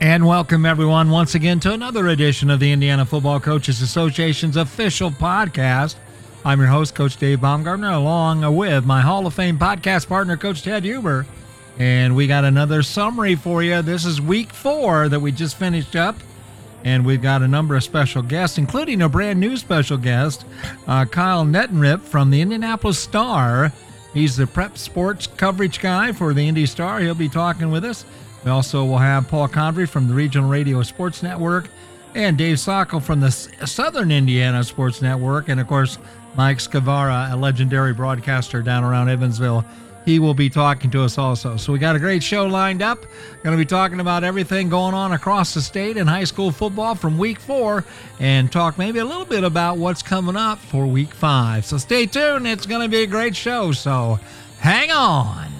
[0.00, 5.10] And welcome, everyone, once again to another edition of the Indiana Football Coaches Association's official
[5.10, 5.96] podcast.
[6.42, 10.62] I'm your host, Coach Dave Baumgartner, along with my Hall of Fame podcast partner, Coach
[10.62, 11.26] Ted Huber.
[11.78, 13.82] And we got another summary for you.
[13.82, 16.16] This is week four that we just finished up.
[16.82, 20.46] And we've got a number of special guests, including a brand new special guest,
[20.86, 23.70] uh, Kyle Neddenriep from the Indianapolis Star.
[24.14, 27.00] He's the prep sports coverage guy for the Indy Star.
[27.00, 28.06] He'll be talking with us.
[28.44, 31.68] We also will have Paul Condry from the Regional Radio Sports Network
[32.14, 35.48] and Dave Sockel from the Southern Indiana Sports Network.
[35.48, 35.98] And of course,
[36.36, 39.64] Mike Scavara, a legendary broadcaster down around Evansville.
[40.06, 41.58] He will be talking to us also.
[41.58, 43.04] So we got a great show lined up.
[43.42, 46.94] Going to be talking about everything going on across the state in high school football
[46.94, 47.84] from week four
[48.18, 51.66] and talk maybe a little bit about what's coming up for week five.
[51.66, 52.46] So stay tuned.
[52.46, 53.72] It's going to be a great show.
[53.72, 54.18] So
[54.58, 55.59] hang on.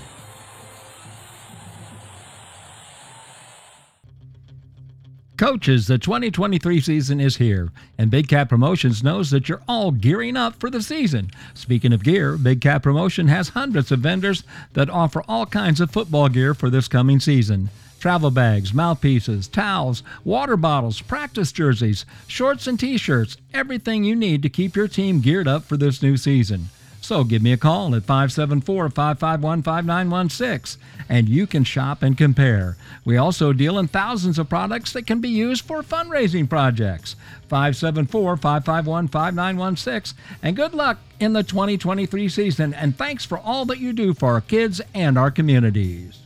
[5.41, 10.37] Coaches, the 2023 season is here, and Big Cat Promotions knows that you're all gearing
[10.37, 11.31] up for the season.
[11.55, 15.91] Speaking of gear, Big Cat Promotion has hundreds of vendors that offer all kinds of
[15.91, 17.71] football gear for this coming season.
[18.01, 24.51] Travel bags, mouthpieces, towels, water bottles, practice jerseys, shorts and t-shirts, everything you need to
[24.51, 26.69] keep your team geared up for this new season.
[27.11, 32.77] So give me a call at 574 551 5916 and you can shop and compare.
[33.05, 37.17] We also deal in thousands of products that can be used for fundraising projects.
[37.49, 43.81] 574 551 5916 and good luck in the 2023 season and thanks for all that
[43.81, 46.21] you do for our kids and our communities.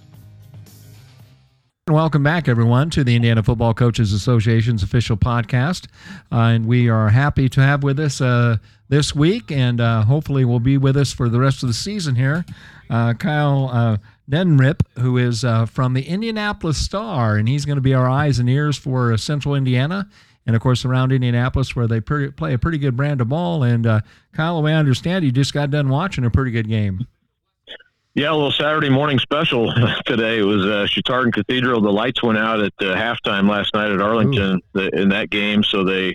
[1.91, 5.86] Welcome back, everyone, to the Indiana Football Coaches Association's official podcast.
[6.32, 8.56] Uh, and we are happy to have with us uh,
[8.88, 12.14] this week, and uh, hopefully will be with us for the rest of the season
[12.14, 12.44] here,
[12.91, 13.96] uh, Kyle uh,
[14.30, 18.38] Neddenriep, who is uh, from the Indianapolis Star, and he's going to be our eyes
[18.38, 20.08] and ears for Central Indiana.
[20.46, 23.62] And of course, around Indianapolis, where they play a pretty good brand of ball.
[23.62, 23.84] And
[24.34, 27.06] Kyle, the way I understand, you just got done watching a pretty good game.
[28.16, 29.72] Yeah, a little Saturday morning special
[30.06, 30.38] today.
[30.38, 31.80] It was uh, Chatardin Cathedral.
[31.80, 35.64] The lights went out at uh, halftime last night at Arlington the, in that game,
[35.64, 36.14] so they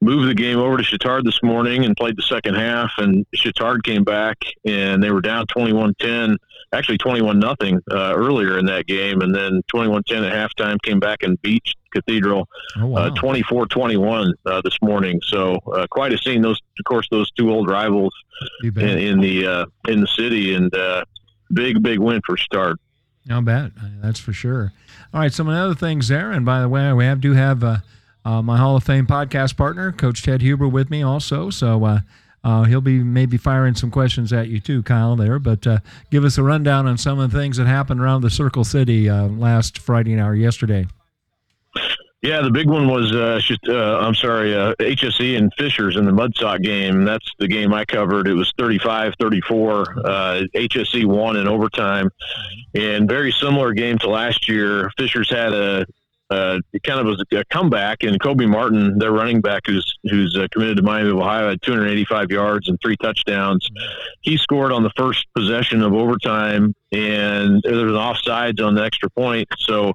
[0.00, 2.90] moved the game over to Chatard this morning and played the second half.
[2.98, 6.36] And Chatard came back and they were down 21-10,
[6.72, 10.82] actually 21 nothing uh, earlier in that game, and then 21-10 at halftime.
[10.82, 11.62] Came back and beat
[11.92, 12.48] Cathedral
[12.80, 13.10] oh, wow.
[13.10, 15.20] 24-21 uh, uh, this morning.
[15.24, 16.42] So uh, quite a scene.
[16.42, 18.12] Those, of course, those two old rivals
[18.64, 20.72] in, in, the uh, in the city and
[21.52, 22.78] big, big win for Start.
[23.30, 23.72] I'll bet.
[24.00, 24.72] That's for sure.
[25.12, 26.32] All right, some of the other things there.
[26.32, 27.78] And by the way, we have do have uh,
[28.24, 31.50] uh, my Hall of Fame podcast partner, Coach Ted Huber, with me also.
[31.50, 32.00] So uh,
[32.44, 35.38] uh he'll be maybe firing some questions at you too, Kyle, there.
[35.38, 35.78] But uh,
[36.10, 39.08] give us a rundown on some of the things that happened around the Circle City
[39.08, 40.86] uh, last Friday night or yesterday.
[42.20, 46.10] Yeah, the big one was uh, uh, I'm sorry, uh, HSE and Fishers in the
[46.10, 47.04] Mudsock game.
[47.04, 48.26] That's the game I covered.
[48.26, 49.14] It was 35-34.
[50.04, 52.10] Uh, HSE won in overtime,
[52.74, 54.90] and very similar game to last year.
[54.98, 55.86] Fishers had a,
[56.30, 60.48] a kind of was a comeback, and Kobe Martin, their running back, who's who's uh,
[60.50, 63.68] committed to Miami of Ohio, had 285 yards and three touchdowns.
[64.22, 68.82] He scored on the first possession of overtime, and there was an offsides on the
[68.82, 69.92] extra point, so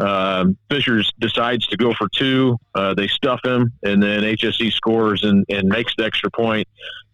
[0.00, 2.56] uh, Fishers decides to go for two.
[2.74, 6.66] Uh, they stuff him, and then HSE scores and, and makes the extra point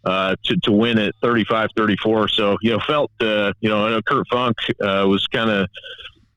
[0.05, 2.29] uh, to, to win at 35 34.
[2.29, 5.69] So, you know, felt, uh, you know, I know Kurt Funk uh, was kind of,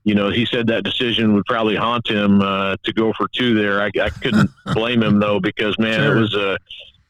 [0.03, 3.53] you know, he said that decision would probably haunt him uh, to go for two
[3.53, 3.81] there.
[3.81, 6.17] I, I couldn't blame him, though, because, man, sure.
[6.17, 6.57] it was a.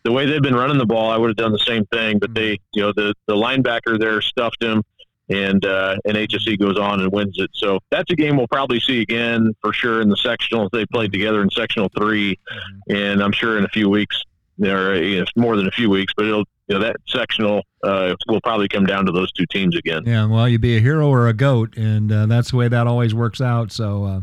[0.04, 2.20] the way they've been running the ball, I would have done the same thing.
[2.20, 4.84] But they, you know, the the linebacker there stuffed him
[5.30, 7.52] and uh, and HSE goes on and wins it.
[7.54, 10.70] So that's a game we'll probably see again for sure in the sectionals.
[10.72, 12.96] They played together in sectional 3 mm-hmm.
[12.96, 14.22] and I'm sure in a few weeks,
[14.62, 18.16] or you know, more than a few weeks, but it'll you know that sectional uh,
[18.28, 20.04] will probably come down to those two teams again.
[20.06, 22.88] Yeah, well, you be a hero or a goat, and uh, that's the way that
[22.88, 23.72] always works out.
[23.72, 24.22] So uh,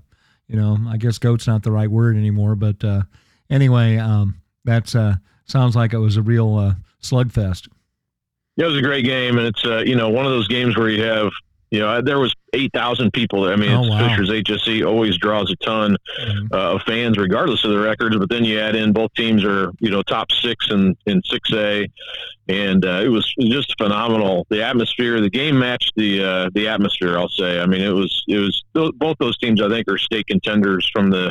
[0.49, 3.03] you know, I guess goat's not the right word anymore, but uh,
[3.51, 7.69] anyway, um, that's uh, sounds like it was a real slugfest.
[8.57, 10.77] Yeah, it was a great game, and it's uh, you know one of those games
[10.77, 11.31] where you have
[11.71, 13.45] you know there was eight thousand people.
[13.45, 14.09] I mean, oh, wow.
[14.09, 16.55] Fishers HSE always draws a ton mm-hmm.
[16.55, 18.17] uh, of fans, regardless of the records.
[18.17, 21.53] But then you add in both teams are you know top six and in six
[21.53, 21.87] A,
[22.49, 24.47] and uh, it was just phenomenal.
[24.49, 27.19] The atmosphere, the game matched the uh, the atmosphere.
[27.19, 27.61] I'll say.
[27.61, 29.61] I mean, it was it was both those teams.
[29.61, 31.31] I think are state contenders from the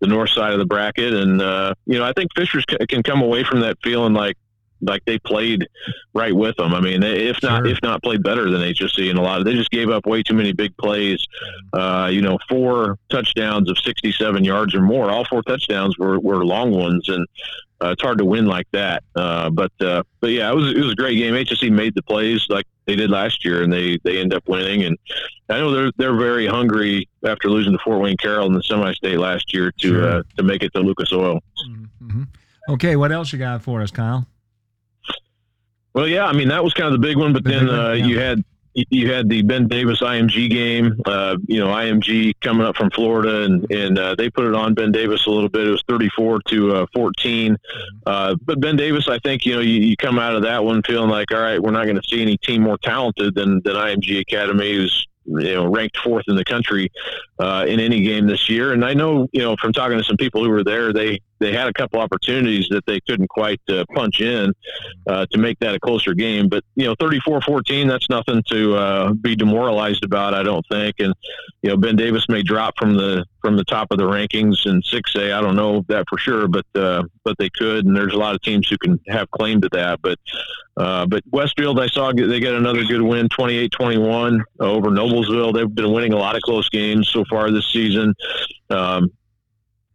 [0.00, 3.22] the north side of the bracket, and uh, you know I think Fishers can come
[3.22, 4.36] away from that feeling like
[4.84, 5.66] like they played
[6.12, 6.74] right with them.
[6.74, 7.66] I mean, if not sure.
[7.66, 9.44] if not played better than HSE in a lot of.
[9.44, 11.24] They just gave up way too many big plays.
[11.72, 15.10] Uh, you know, four touchdowns of 67 yards or more.
[15.10, 17.26] All four touchdowns were, were long ones, and
[17.82, 19.02] uh, it's hard to win like that.
[19.14, 21.34] Uh, but uh, but yeah, it was it was a great game.
[21.34, 24.84] HSE made the plays like they did last year, and they they end up winning.
[24.84, 24.98] And
[25.48, 29.18] I know they're they're very hungry after losing to Fort Wayne Carroll in the semi-state
[29.18, 30.08] last year to sure.
[30.08, 31.40] uh, to make it to Lucas Oil.
[32.02, 32.22] Mm-hmm.
[32.70, 34.26] Okay, what else you got for us, Kyle?
[35.94, 37.92] Well, yeah, I mean that was kind of the big one, but the then uh,
[37.92, 38.04] yeah.
[38.04, 38.44] you had
[38.74, 41.00] you had the Ben Davis IMG game.
[41.06, 44.74] Uh, you know, IMG coming up from Florida, and and uh, they put it on
[44.74, 45.68] Ben Davis a little bit.
[45.68, 47.56] It was 34 to uh, 14.
[48.06, 50.82] Uh, but Ben Davis, I think you know you, you come out of that one
[50.82, 53.76] feeling like, all right, we're not going to see any team more talented than than
[53.76, 56.90] IMG Academy, who's you know ranked fourth in the country
[57.38, 58.72] uh, in any game this year.
[58.72, 61.52] And I know you know from talking to some people who were there, they they
[61.52, 64.52] had a couple opportunities that they couldn't quite uh, punch in
[65.06, 66.48] uh, to make that a closer game.
[66.48, 70.96] But you know, 34-14, that's nothing to uh, be demoralized about, I don't think.
[70.98, 71.14] And
[71.62, 74.80] you know, Ben Davis may drop from the from the top of the rankings in
[74.80, 75.34] 6A.
[75.34, 77.84] I don't know that for sure, but uh, but they could.
[77.84, 80.00] And there's a lot of teams who can have claim to that.
[80.02, 80.18] But
[80.76, 85.54] uh, but Westfield, I saw they got another good win, 28-21 over Noblesville.
[85.54, 88.14] They've been winning a lot of close games so far this season.
[88.70, 89.10] Um,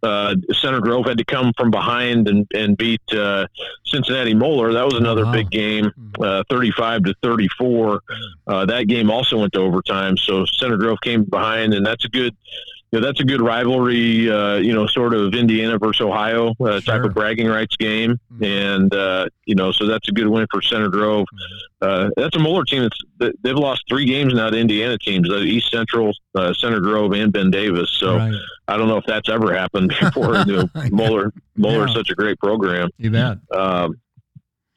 [0.04, 3.48] uh, Center Grove had to come from behind and, and beat uh,
[3.86, 4.74] Cincinnati Moeller.
[4.74, 5.34] That was another wow.
[5.34, 6.24] big game, hmm.
[6.24, 8.01] uh, 35 to 34.
[8.48, 10.18] Uh, that game also went to overtime.
[10.18, 12.36] So Center Grove came behind, and that's a good
[12.91, 16.80] you know, that's a good rivalry, uh, you know, sort of Indiana versus Ohio uh,
[16.80, 16.81] sure.
[16.81, 18.19] type of bragging rights game.
[18.33, 18.44] Mm-hmm.
[18.44, 21.27] And, uh, you know, so that's a good win for Center Grove.
[21.33, 21.88] Mm-hmm.
[21.88, 25.38] Uh, that's a Moeller team that's, they've lost three games now to Indiana teams, uh,
[25.38, 27.91] East Central, uh, Center Grove, and Ben Davis.
[27.91, 28.33] So right.
[28.68, 30.38] I don't know if that's ever happened before.
[30.47, 31.94] you know, Moeller, Moeller yeah.
[31.94, 32.89] such a great program.
[32.97, 33.38] You bet.
[33.51, 34.00] Um,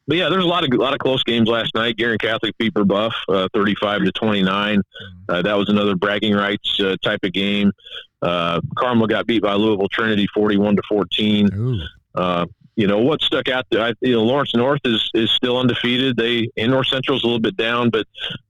[0.06, 1.96] but yeah, there's a lot of a lot of close games last night.
[1.96, 4.78] Guerin Catholic beat Brebeuf, uh, 35 to 29.
[4.78, 4.82] Mm-hmm.
[5.28, 7.72] Uh, that was another bragging rights uh, type of game.
[8.20, 11.80] Uh, Carmel got beat by Louisville Trinity, 41 to 14.
[12.14, 13.66] Uh, you know what stuck out?
[13.72, 16.16] I, you know, Lawrence North is is still undefeated.
[16.16, 18.06] They and North Central is a little bit down, but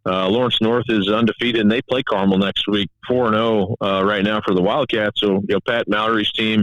[0.06, 4.02] uh, Lawrence North is undefeated, and they play Carmel next week, four and zero oh,
[4.04, 5.20] right now for the Wildcats.
[5.20, 6.62] So you know, Pat Mallory's team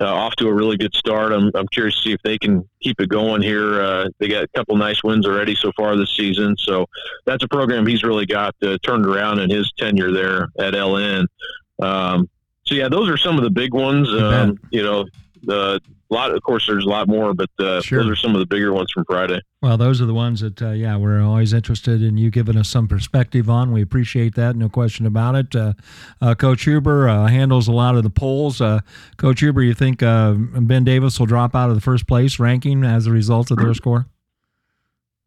[0.00, 1.32] uh, off to a really good start.
[1.32, 3.82] I'm, I'm curious to see if they can keep it going here.
[3.82, 6.56] Uh, they got a couple nice wins already so far this season.
[6.58, 6.86] So
[7.26, 11.26] that's a program he's really got uh, turned around in his tenure there at LN.
[11.82, 12.28] Um,
[12.64, 14.08] so yeah, those are some of the big ones.
[14.08, 15.06] Um, you know,
[15.42, 15.80] the
[16.10, 16.34] a lot.
[16.34, 18.02] Of course, there's a lot more, but uh, sure.
[18.02, 19.40] those are some of the bigger ones from Friday.
[19.62, 22.68] Well, those are the ones that, uh, yeah, we're always interested in you giving us
[22.68, 23.72] some perspective on.
[23.72, 25.56] We appreciate that, no question about it.
[25.56, 25.72] Uh,
[26.20, 28.60] uh Coach Huber uh, handles a lot of the polls.
[28.60, 28.80] Uh,
[29.16, 33.06] Coach Huber, you think Ben Davis will drop out of the first place ranking as
[33.06, 34.06] a result of their score?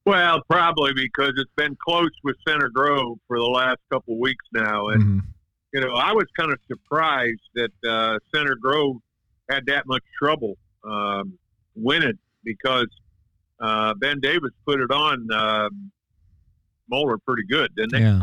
[0.05, 4.89] Well, probably because it's been close with Center Grove for the last couple weeks now,
[4.89, 5.19] and mm-hmm.
[5.73, 8.97] you know I was kind of surprised that Center Grove
[9.49, 11.37] had that much trouble um,
[11.75, 12.87] win it because
[13.59, 15.69] uh, Ben Davis put it on uh,
[16.89, 18.01] Moeller pretty good, didn't they?
[18.01, 18.21] Yeah.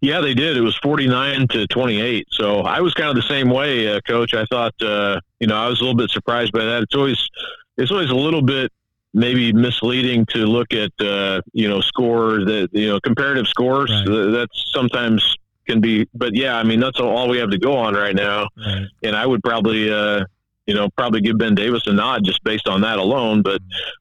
[0.00, 0.56] Yeah, they did.
[0.56, 2.26] It was 49 to 28.
[2.32, 4.34] So I was kind of the same way, uh, coach.
[4.34, 6.82] I thought, uh, you know, I was a little bit surprised by that.
[6.82, 7.28] It's always,
[7.76, 8.72] it's always a little bit
[9.14, 13.90] maybe misleading to look at, uh, you know, scores that, you know, comparative scores.
[13.90, 14.32] Right.
[14.32, 15.36] That's sometimes
[15.66, 18.48] can be, but yeah, I mean, that's all we have to go on right now.
[18.56, 18.86] Right.
[19.04, 20.24] And I would probably, uh,
[20.66, 23.42] you know, probably give Ben Davis a nod just based on that alone.
[23.42, 23.60] But,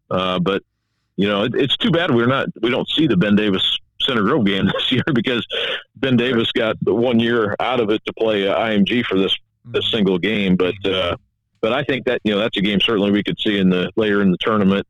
[0.10, 0.64] uh, but
[1.16, 4.24] you know, it, it's too bad we're not we don't see the Ben Davis Center
[4.24, 5.46] Grove game this year because
[5.96, 9.86] Ben Davis got one year out of it to play uh, IMG for this this
[9.86, 9.96] mm-hmm.
[9.96, 10.56] single game.
[10.56, 11.16] But uh,
[11.62, 13.92] but I think that you know that's a game certainly we could see in the
[13.96, 14.88] later in the tournament.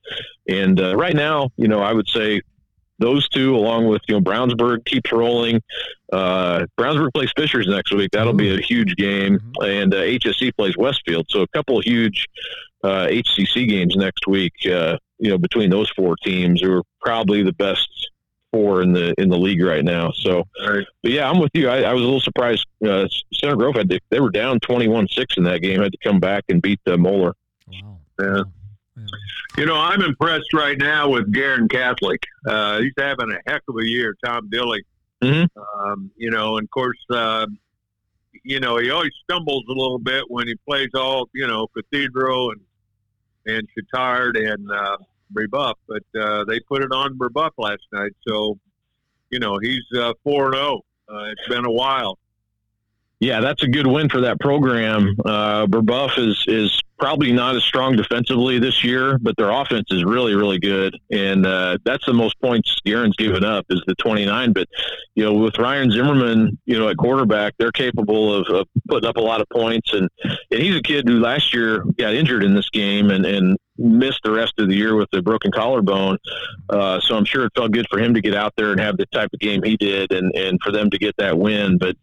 [0.47, 2.41] And uh, right now, you know, I would say
[3.01, 5.61] those two, along with you know Brownsburg, keeps rolling.
[6.13, 8.11] Uh, Brownsburg plays Fishers next week.
[8.11, 9.63] That'll be a huge game, mm-hmm.
[9.63, 11.25] and uh, HSE plays Westfield.
[11.29, 12.27] So a couple of huge
[12.83, 14.53] uh, HCC games next week.
[14.65, 17.89] Uh, you know, between those four teams, who are probably the best
[18.51, 20.11] four in the in the league right now.
[20.11, 20.85] So, right.
[21.01, 21.69] but yeah, I'm with you.
[21.69, 22.65] I, I was a little surprised.
[22.85, 26.19] Uh, Center Grove had to, they were down 21-6 in that game, had to come
[26.19, 27.35] back and beat the Moeller.
[27.67, 27.97] Wow.
[28.19, 28.43] Yeah.
[29.57, 32.23] You know, I'm impressed right now with Guerin Catholic.
[32.47, 34.83] Uh, he's having a heck of a year, Tom Dilly.
[35.21, 35.59] Mm-hmm.
[35.79, 37.45] Um, you know, and of course, uh,
[38.43, 42.51] you know, he always stumbles a little bit when he plays all, you know, Cathedral
[42.51, 42.61] and
[43.45, 44.97] and Chatard and uh,
[45.33, 48.11] Brebeuf, but uh, they put it on Brebeuf last night.
[48.27, 48.57] So,
[49.29, 50.81] you know, he's uh, four and zero.
[51.09, 51.15] Oh.
[51.15, 52.17] Uh, it's been a while.
[53.21, 55.15] Yeah, that's a good win for that program.
[55.23, 60.03] Uh, Brebeuf is is probably not as strong defensively this year, but their offense is
[60.03, 64.53] really, really good, and uh, that's the most points Guerin's given up is the 29.
[64.53, 64.67] But
[65.13, 69.17] you know, with Ryan Zimmerman, you know, at quarterback, they're capable of, of putting up
[69.17, 70.09] a lot of points, and
[70.49, 74.21] and he's a kid who last year got injured in this game and and missed
[74.23, 76.17] the rest of the year with a broken collarbone.
[76.69, 78.97] Uh, so I'm sure it felt good for him to get out there and have
[78.97, 81.77] the type of game he did, and and for them to get that win.
[81.77, 81.95] But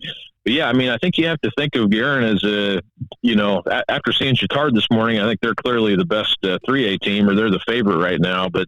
[0.48, 2.80] but yeah, I mean, I think you have to think of Guerin as a,
[3.20, 6.58] you know, a- after seeing Chatard this morning, I think they're clearly the best uh,
[6.66, 8.48] 3A team, or they're the favorite right now.
[8.48, 8.66] But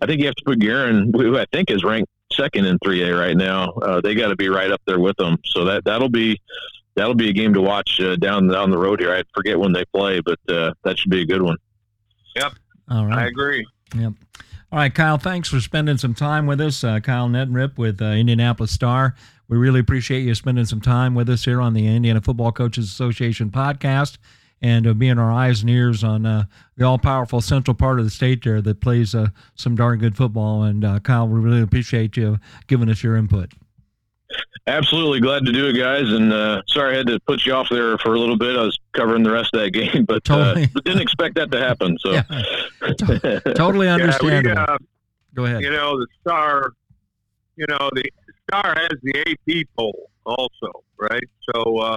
[0.00, 3.18] I think you have to put Guerin, who I think is ranked second in 3A
[3.18, 3.70] right now.
[3.72, 5.36] Uh, they got to be right up there with them.
[5.46, 6.40] So that that'll be
[6.94, 9.12] that'll be a game to watch uh, down down the road here.
[9.12, 11.56] I forget when they play, but uh, that should be a good one.
[12.36, 12.52] Yep.
[12.88, 13.18] All right.
[13.18, 13.66] I agree.
[13.96, 14.12] Yep.
[14.70, 15.18] All right, Kyle.
[15.18, 16.84] Thanks for spending some time with us.
[16.84, 19.16] Uh, Kyle Neddenriep with uh, Indianapolis Star.
[19.48, 22.86] We really appreciate you spending some time with us here on the Indiana Football Coaches
[22.86, 24.18] Association podcast
[24.62, 26.44] and uh, being our eyes and ears on uh,
[26.76, 30.16] the all powerful central part of the state there that plays uh, some darn good
[30.16, 30.64] football.
[30.64, 33.52] And uh, Kyle, we really appreciate you giving us your input.
[34.66, 36.10] Absolutely glad to do it, guys.
[36.10, 38.56] And uh, sorry I had to put you off there for a little bit.
[38.56, 40.64] I was covering the rest of that game, but, totally.
[40.64, 41.96] uh, didn't expect that to happen.
[42.00, 43.40] So yeah.
[43.54, 44.50] totally understandable.
[44.56, 44.78] Yeah, we, uh,
[45.34, 45.62] Go ahead.
[45.62, 46.72] You know, the Star,
[47.56, 48.10] you know, the
[48.48, 51.24] Star has the AP poll also, right?
[51.54, 51.96] So, uh,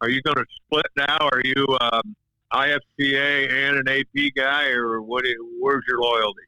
[0.00, 1.16] are you going to split now?
[1.20, 2.14] Are you um,
[2.52, 5.24] IFCA and an AP guy, or what?
[5.60, 6.42] Where's your loyalty?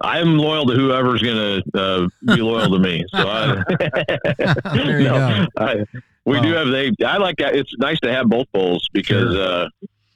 [0.00, 3.02] I'm loyal to whoever's going to uh, be loyal to me.
[3.14, 3.62] So I,
[4.74, 5.64] there you no, go.
[5.64, 5.84] I,
[6.26, 6.92] we do have they.
[7.04, 7.54] I like that.
[7.56, 9.64] It's nice to have both bowls because Sure.
[9.64, 9.68] uh,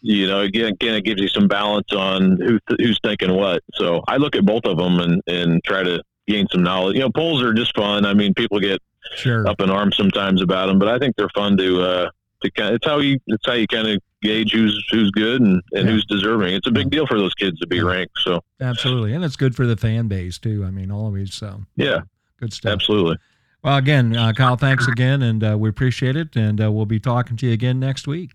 [0.02, 3.62] you know again, again it gives you some balance on who who's thinking what.
[3.74, 6.94] So I look at both of them and and try to gain some knowledge.
[6.94, 8.04] You know, polls are just fun.
[8.06, 8.80] I mean, people get
[9.16, 9.46] Sure.
[9.48, 12.10] up in arms sometimes about them, but I think they're fun to uh,
[12.42, 12.70] to kind.
[12.70, 15.86] Of, It's how you it's how you kind of gauge who's who's good and, and
[15.86, 15.92] Yeah.
[15.92, 16.54] who's deserving.
[16.54, 17.82] It's a big deal for those kids to be Yeah.
[17.82, 18.12] ranked.
[18.24, 19.12] So Absolutely.
[19.14, 20.64] And it's good for the fan base, too.
[20.66, 21.34] I mean, always.
[21.34, 22.00] So, yeah,
[22.38, 22.72] good stuff.
[22.72, 23.16] absolutely.
[23.62, 26.34] Well, again, uh, Kyle, thanks again, and uh, we appreciate it.
[26.36, 28.30] And uh, we'll be talking to you again next week.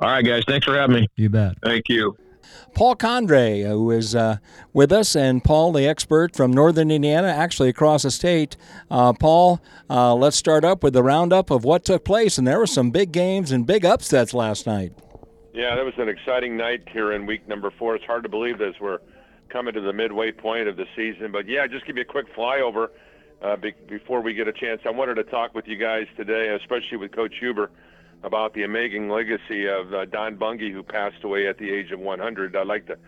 [0.00, 0.42] All right, guys.
[0.46, 1.08] Thanks for having me.
[1.16, 1.56] You bet.
[1.62, 2.16] Thank you.
[2.74, 4.38] Paul Condry, who is uh,
[4.72, 8.56] with us, and Paul, the expert from Northern Indiana, actually across the state.
[8.90, 12.58] Uh, Paul, uh, let's start up with the roundup of what took place, and there
[12.58, 14.92] were some big games and big upsets last night.
[15.52, 17.96] Yeah, that was an exciting night here in week number four.
[17.96, 19.00] It's hard to believe as we're
[19.48, 21.32] coming to the midway point of the season.
[21.32, 22.88] But yeah, just give you a quick flyover
[23.42, 24.80] uh, be- before we get a chance.
[24.86, 27.70] I wanted to talk with you guys today, especially with Coach Huber,
[28.22, 32.00] about the amazing legacy of uh, Don Bungie, who passed away at the age of
[32.00, 32.54] 100.
[32.54, 32.98] I'd like to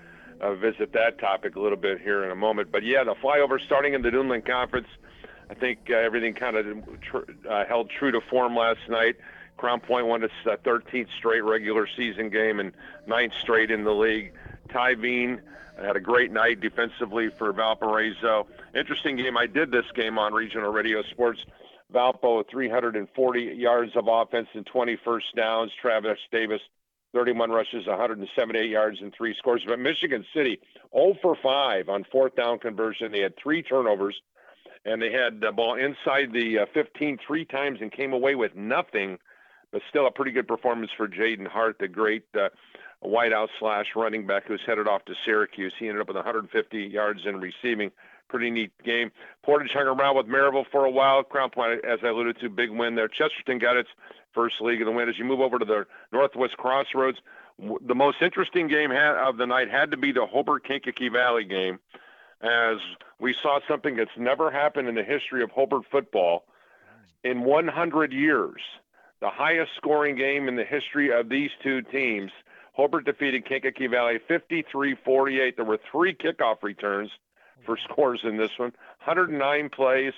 [0.41, 2.73] uh, visit that topic a little bit here in a moment.
[2.73, 4.89] But yeah, the flyover starting in the Duneland Conference.
[5.51, 9.17] I think uh, everything kind of tr- uh, held true to form last night.
[9.59, 12.73] Crown Point won its uh, 13th straight regular season game and
[13.07, 14.33] ninth straight in the league.
[14.73, 15.41] Ty Veen
[15.81, 18.47] had a great night defensively for Valparaiso.
[18.75, 19.37] Interesting game.
[19.37, 21.45] I did this game on regional radio sports.
[21.93, 25.71] Valpo 340 yards of offense and 20 first downs.
[25.81, 26.61] Travis Davis
[27.15, 29.63] 31 rushes, 178 yards and three scores.
[29.67, 30.59] But Michigan City
[30.95, 33.13] 0 for 5 on fourth down conversion.
[33.13, 34.21] They had three turnovers
[34.85, 38.55] and they had the ball inside the uh, 15 three times and came away with
[38.57, 39.19] nothing,
[39.73, 42.51] but still a pretty good performance for Jaden Hart, the great uh,
[43.05, 45.73] wideout slash running back who's headed off to Syracuse.
[45.79, 47.91] He ended up with 150 yards in receiving.
[48.29, 49.11] Pretty neat game.
[49.43, 51.23] Portage hung around with Merrillville for a while.
[51.23, 53.09] Crown Point, as I alluded to, big win there.
[53.09, 53.91] Chesterton got its
[54.33, 55.09] first league of the win.
[55.09, 57.19] As you move over to the Northwest Crossroads,
[57.59, 61.79] the most interesting game of the night had to be the Hobart Kankakee Valley game
[62.43, 62.79] as
[63.21, 66.45] we saw something that's never happened in the history of Hobart football
[67.23, 68.61] in 100 years.
[69.23, 72.33] The highest scoring game in the history of these two teams.
[72.73, 75.55] Hobart defeated Kankakee Valley 53 48.
[75.55, 77.09] There were three kickoff returns
[77.65, 78.73] for scores in this one
[79.05, 80.13] 109 plays,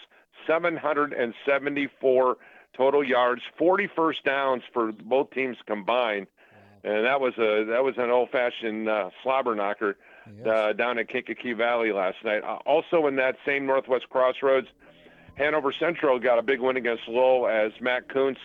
[0.47, 2.37] 774
[2.75, 6.27] total yards, 40 first downs for both teams combined.
[6.83, 9.99] And that was a that was an old-fashioned uh, slobber knocker
[10.47, 12.43] uh, down at Kankakee Valley last night.
[12.43, 14.69] Uh, also in that same Northwest Crossroads,
[15.35, 18.41] Hanover Central got a big win against Lowell as Matt Kuntz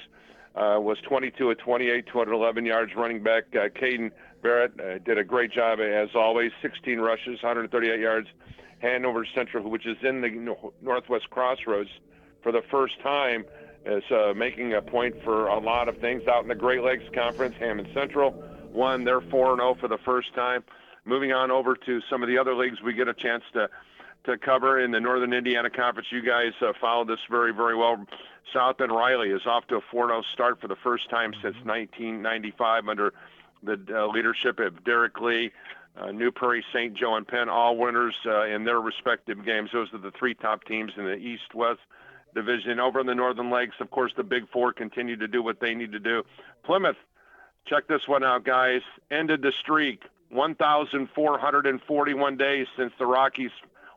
[0.56, 2.96] uh, was 22 at 28, 211 yards.
[2.96, 8.00] Running back uh, Caden Barrett uh, did a great job as always, 16 rushes, 138
[8.00, 8.28] yards.
[8.80, 11.90] Hanover Central, which is in the Northwest Crossroads
[12.42, 13.44] for the first time,
[13.86, 17.04] is uh, making a point for a lot of things out in the Great Lakes
[17.14, 17.56] Conference.
[17.60, 19.04] Hammond Central won.
[19.04, 20.64] They're 4 0 for the first time.
[21.06, 23.70] Moving on over to some of the other leagues, we get a chance to
[24.26, 26.08] to cover in the Northern Indiana Conference.
[26.12, 28.06] You guys uh, followed this very, very well.
[28.54, 31.56] South Bend Riley is off to a 4 0 start for the first time since
[31.64, 33.14] 1995 under
[33.64, 35.52] the uh, leadership of Derek Lee,
[35.98, 36.94] uh, New Prairie, St.
[36.94, 39.72] Joe, and Penn, all winners uh, in their respective games.
[39.74, 41.82] Those are the three top teams in the East West
[42.34, 42.80] division.
[42.80, 45.76] Over in the Northern Lakes, of course, the Big Four continue to do what they
[45.76, 46.24] need to do.
[46.64, 46.98] Plymouth,
[47.66, 48.82] check this one out, guys.
[49.12, 53.52] Ended the streak 1,441 days since the Rockies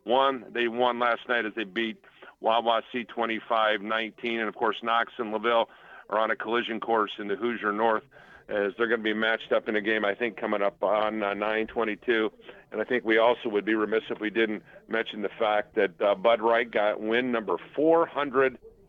[0.04, 0.44] won.
[0.52, 2.02] They won last night as they beat
[2.42, 4.40] Wawa C 25 19.
[4.40, 5.68] And of course, Knox and LaVille
[6.10, 8.02] are on a collision course in the Hoosier North
[8.48, 11.22] as they're going to be matched up in a game, I think, coming up on
[11.22, 12.30] uh, 922.
[12.72, 16.00] And I think we also would be remiss if we didn't mention the fact that
[16.00, 17.56] uh, Bud Wright got win number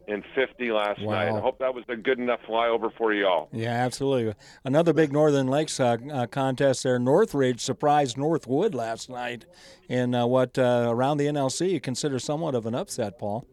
[0.05, 1.13] 450 last wow.
[1.13, 1.29] night.
[1.29, 3.49] I hope that was a good enough flyover for you all.
[3.51, 4.33] Yeah, absolutely.
[4.63, 6.99] Another big Northern Lakes uh, uh, contest there.
[6.99, 9.45] Northridge surprised Northwood last night
[9.87, 13.45] in uh, what uh, around the NLC you consider somewhat of an upset, Paul.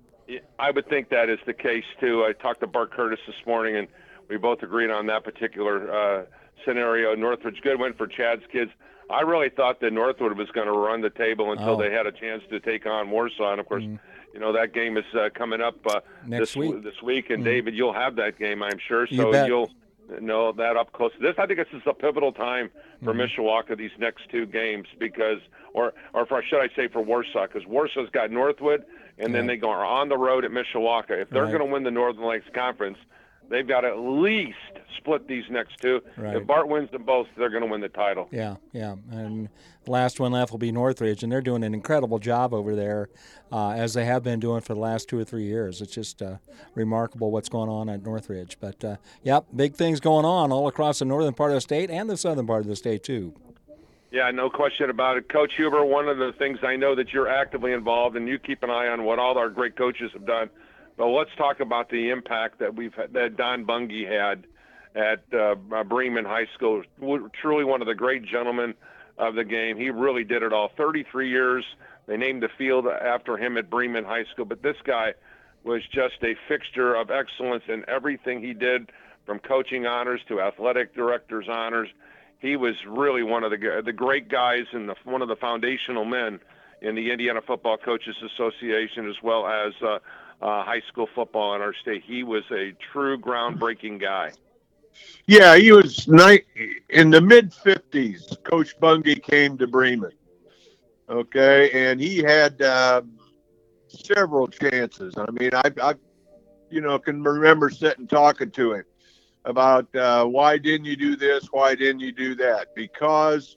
[0.59, 2.25] I would think that is the case too.
[2.25, 3.88] I talked to Bart Curtis this morning, and
[4.28, 6.25] we both agreed on that particular uh,
[6.64, 7.14] scenario.
[7.14, 8.71] Northridge good win for Chad's kids.
[9.11, 11.76] I really thought that Northwood was going to run the table until oh.
[11.76, 13.52] they had a chance to take on Warsaw.
[13.52, 13.99] And of course, mm.
[14.32, 16.82] You know that game is uh, coming up uh, this week.
[16.82, 17.46] This week, and mm.
[17.46, 19.06] David, you'll have that game, I'm sure.
[19.06, 19.70] So you will
[20.20, 21.12] know that up close.
[21.20, 22.70] This, I think, this is a pivotal time
[23.04, 23.28] for mm.
[23.28, 25.38] Mishawaka these next two games because,
[25.72, 28.84] or, or for, should I say, for Warsaw, because Warsaw's got Northwood,
[29.18, 31.22] and then they go on the road at Mishawaka.
[31.22, 31.52] If they're right.
[31.52, 32.99] going to win the Northern Lakes Conference
[33.50, 34.57] They've got to at least
[34.97, 36.00] split these next two.
[36.16, 36.37] Right.
[36.37, 38.28] If Bart wins them both, they're going to win the title.
[38.30, 38.95] Yeah, yeah.
[39.11, 39.49] And
[39.85, 43.09] the last one left will be Northridge, and they're doing an incredible job over there,
[43.50, 45.83] uh, as they have been doing for the last two or three years.
[45.83, 46.37] It's just uh,
[46.76, 48.57] remarkable what's going on at Northridge.
[48.61, 51.90] But, uh, yep, big things going on all across the northern part of the state
[51.90, 53.35] and the southern part of the state, too.
[54.12, 55.28] Yeah, no question about it.
[55.28, 58.62] Coach Huber, one of the things I know that you're actively involved and you keep
[58.62, 60.50] an eye on what all our great coaches have done–
[61.00, 64.47] but let's talk about the impact that we've that Don Bungie had
[64.95, 65.54] at uh,
[65.85, 66.83] Bremen High School.
[67.40, 68.75] Truly one of the great gentlemen
[69.16, 69.78] of the game.
[69.78, 70.71] He really did it all.
[70.76, 71.64] 33 years.
[72.07, 74.45] They named the field after him at Bremen High School.
[74.45, 75.14] But this guy
[75.64, 78.92] was just a fixture of excellence in everything he did,
[79.25, 81.88] from coaching honors to athletic director's honors.
[82.40, 86.04] He was really one of the the great guys and the, one of the foundational
[86.04, 86.41] men
[86.82, 89.99] in the Indiana Football Coaches Association, as well as uh,
[90.41, 92.03] uh, high school football in our state.
[92.05, 94.33] He was a true groundbreaking guy.
[95.26, 96.47] Yeah, he was night
[96.89, 98.43] in the mid '50s.
[98.45, 100.13] Coach Bungie came to Bremen.
[101.09, 103.03] Okay, and he had uh,
[103.89, 105.15] several chances.
[105.17, 105.95] I mean, I, I,
[106.71, 108.85] you know, can remember sitting talking to him
[109.45, 111.49] about uh, why didn't you do this?
[111.50, 112.75] Why didn't you do that?
[112.75, 113.57] Because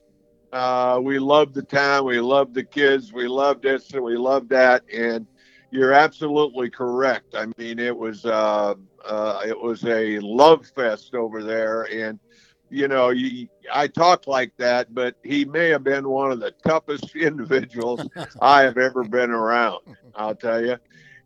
[0.52, 4.48] uh, we loved the town, we loved the kids, we loved this, and we loved
[4.50, 5.26] that, and
[5.74, 7.34] you're absolutely correct.
[7.34, 12.20] I mean, it was uh, uh, it was a love fest over there, and
[12.70, 16.52] you know, you, I talk like that, but he may have been one of the
[16.64, 18.06] toughest individuals
[18.40, 19.80] I have ever been around.
[20.14, 20.76] I'll tell you,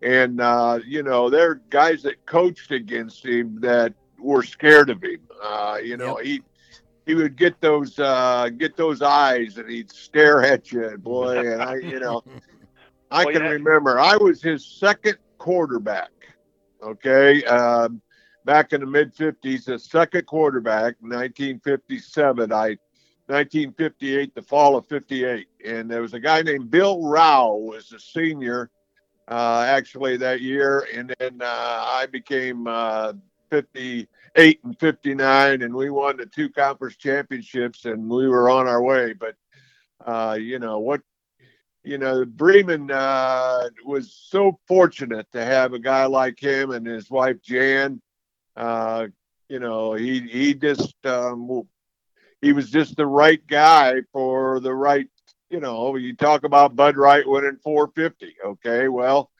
[0.01, 5.03] and uh, you know, there are guys that coached against him that were scared of
[5.03, 5.21] him.
[5.43, 6.27] Uh, you know, yep.
[6.27, 6.43] he
[7.05, 11.53] he would get those uh, get those eyes and he'd stare at you, boy.
[11.53, 12.25] And I, you know,
[13.11, 13.51] I well, can yeah.
[13.51, 16.11] remember I was his second quarterback.
[16.83, 17.45] Okay.
[17.45, 18.01] Um,
[18.45, 22.53] back in the mid 50s, the second quarterback, 1957.
[22.53, 22.77] I
[23.27, 25.49] 1958, the fall of 58.
[25.67, 28.71] And there was a guy named Bill Rao was a senior
[29.29, 30.87] uh, actually that year.
[30.95, 33.13] And then uh, I became uh,
[33.51, 38.83] 58 and 59, and we won the two conference championships, and we were on our
[38.83, 39.13] way.
[39.13, 39.35] But
[40.07, 41.03] uh, you know what
[41.85, 47.11] you know, Bremen uh, was so fortunate to have a guy like him and his
[47.11, 48.01] wife Jan.
[48.57, 49.07] Uh,
[49.49, 51.63] you know, he he just um,
[52.43, 55.09] he was just the right guy for the right.
[55.51, 58.37] You know, you talk about Bud Wright winning 450.
[58.45, 59.31] Okay, well,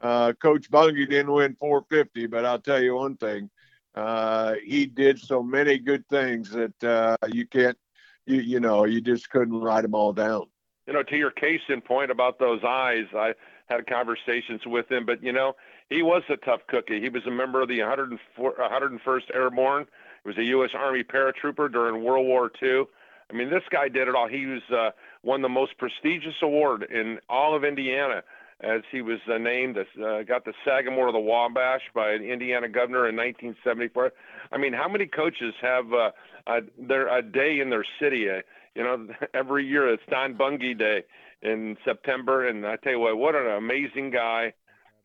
[0.00, 3.50] uh, Coach Bungie didn't win 450, but I'll tell you one thing:
[3.94, 7.76] uh, he did so many good things that uh, you can't,
[8.24, 10.46] you you know, you just couldn't write them all down
[10.88, 13.34] you know, to your case in point about those eyes, I
[13.66, 15.54] had conversations with him, but you know,
[15.90, 16.98] he was a tough cookie.
[16.98, 19.86] He was a member of the 101st Airborne.
[20.24, 20.70] He was a U.S.
[20.74, 22.84] Army paratrooper during World War II.
[23.30, 24.28] I mean, this guy did it all.
[24.28, 24.90] He was uh,
[25.22, 28.22] won the most prestigious award in all of Indiana,
[28.60, 32.66] as he was uh, named, uh, got the Sagamore of the Wabash by the Indiana
[32.66, 34.12] governor in 1974.
[34.50, 36.12] I mean, how many coaches have uh,
[36.46, 38.30] a, their a day in their city?
[38.30, 38.40] Uh,
[38.74, 41.04] you know, every year it's Don Bungie Day
[41.42, 44.52] in September, and I tell you what, what an amazing guy!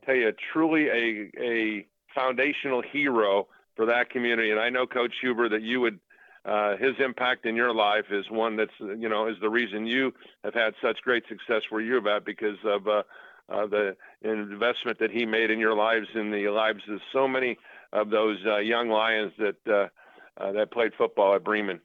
[0.02, 4.52] I tell you, truly a a foundational hero for that community.
[4.52, 5.99] And I know, Coach Huber, that you would
[6.45, 10.13] uh, his impact in your life is one that's you know is the reason you
[10.43, 13.04] have had such great success where you're at because of uh,
[13.49, 17.58] uh, the investment that he made in your lives and the lives of so many
[17.93, 19.88] of those uh, young lions that uh,
[20.41, 21.80] uh, that played football at Bremen.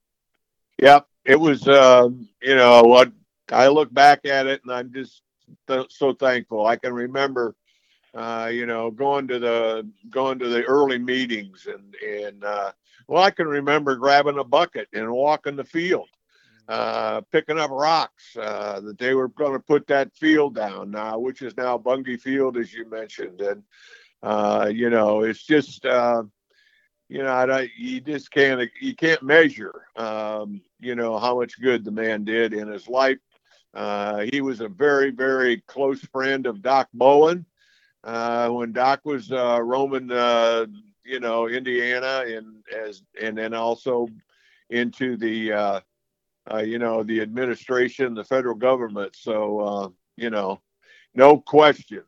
[0.79, 1.69] Yep, it was.
[1.69, 3.13] Um, you know what?
[3.53, 5.23] I look back at it and I'm just
[5.69, 6.67] th- so thankful.
[6.67, 7.55] I can remember
[8.15, 12.73] uh, you know, going to the going to the early meetings and and uh,
[13.07, 16.09] well, I can remember grabbing a bucket and walking the field,
[16.69, 21.19] uh, picking up rocks uh, that they were going to put that field down now,
[21.19, 23.63] which is now Bungay Field, as you mentioned, and
[24.23, 26.23] uh, you know, it's just uh,
[27.09, 31.85] you know, I, you just can't you can't measure, um, you know, how much good
[31.85, 33.19] the man did in his life.
[33.75, 37.45] Uh, he was a very, very close friend of Doc Bowen
[38.05, 40.67] uh, when Doc was uh, roaming, uh,
[41.05, 44.09] you know, Indiana and as and then also
[44.71, 45.81] into the, uh,
[46.53, 49.15] uh, you know, the administration, the federal government.
[49.17, 50.61] So you know,
[51.15, 52.03] no question.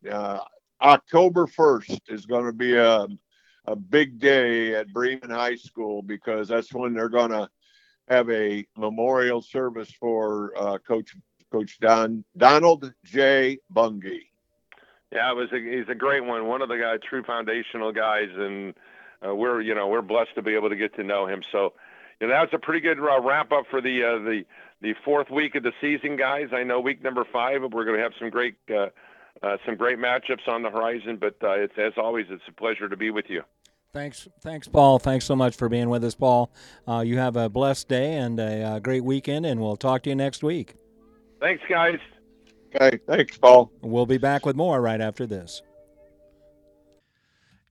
[0.82, 3.06] October first is going to be a
[3.66, 7.48] a big day at Bremen High School because that's when they're going to
[8.10, 11.14] have a memorial service for uh, Coach
[11.50, 13.58] Coach Don Donald J.
[13.70, 14.26] Bungay.
[15.12, 16.46] Yeah, it was a, he's a great one.
[16.46, 18.74] One of the guy, true foundational guys, and
[19.26, 21.42] uh, we're you know we're blessed to be able to get to know him.
[21.50, 21.72] So,
[22.20, 24.44] you know, that's a pretty good uh, wrap up for the uh, the
[24.80, 26.48] the fourth week of the season, guys.
[26.52, 28.88] I know week number five, we're going to have some great uh,
[29.42, 31.16] uh, some great matchups on the horizon.
[31.20, 33.42] But it's as always, it's a pleasure to be with you.
[33.92, 35.00] Thanks, thanks, Paul.
[35.00, 36.52] Thanks so much for being with us, Paul.
[36.86, 40.04] Uh, you have a blessed day and a, a uh, great weekend, and we'll talk
[40.04, 40.74] to you next week.
[41.40, 41.98] Thanks, guys.
[42.72, 43.72] Okay, thanks, Paul.
[43.82, 45.62] We'll be back with more right after this.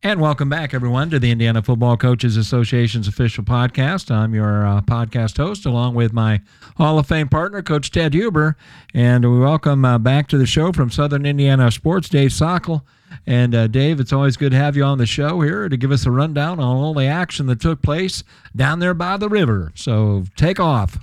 [0.04, 4.12] And welcome back, everyone, to the Indiana Football Coaches Association's official podcast.
[4.12, 6.42] I'm your uh, podcast host, along with my
[6.76, 8.58] Hall of Fame partner, Coach Ted Huber.
[8.94, 12.82] And we welcome uh, back to the show from Southern Indiana Sports, Dave Sockel.
[13.26, 15.92] And uh, Dave, it's always good to have you on the show here to give
[15.92, 18.24] us a rundown on all the action that took place
[18.56, 19.72] down there by the river.
[19.76, 20.98] So take off.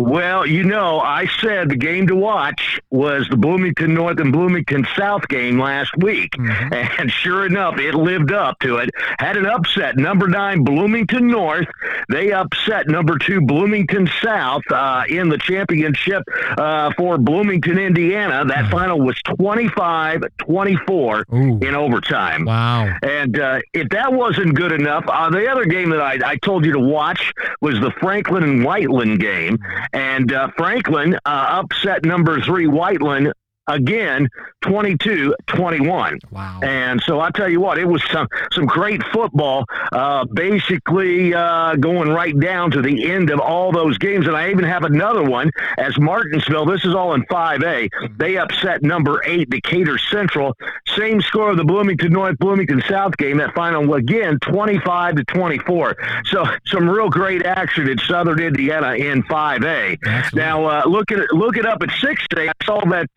[0.00, 4.86] Well, you know, I said the game to watch was the Bloomington North and Bloomington
[4.96, 6.32] South game last week.
[6.32, 6.74] Mm-hmm.
[7.00, 8.90] And sure enough, it lived up to it.
[9.18, 9.96] Had an upset.
[9.96, 11.66] Number nine, Bloomington North.
[12.08, 16.22] They upset number two, Bloomington South, uh, in the championship
[16.58, 18.44] uh, for Bloomington, Indiana.
[18.44, 18.70] That mm-hmm.
[18.70, 22.44] final was 25 24 in overtime.
[22.44, 22.92] Wow.
[23.02, 26.64] And uh, if that wasn't good enough, uh, the other game that I, I told
[26.64, 29.58] you to watch was the Franklin and Whiteland game.
[29.92, 33.32] And uh, Franklin uh, upset number three Whiteland
[33.66, 34.28] again
[34.62, 36.60] 22 21 wow.
[36.62, 41.76] And so i tell you what it was some some great football uh, basically uh,
[41.76, 44.26] going right down to the end of all those games.
[44.26, 46.66] And i even have another one as martinsville.
[46.66, 50.56] This is all in 5a they upset number eight decatur central.
[50.96, 53.38] Same score of the bloomington north bloomington south game.
[53.38, 55.96] That final again 25 to 24
[56.26, 60.40] so some real great action in southern indiana in 5a Absolutely.
[60.40, 63.08] now uh, look at look it up at 6a i saw that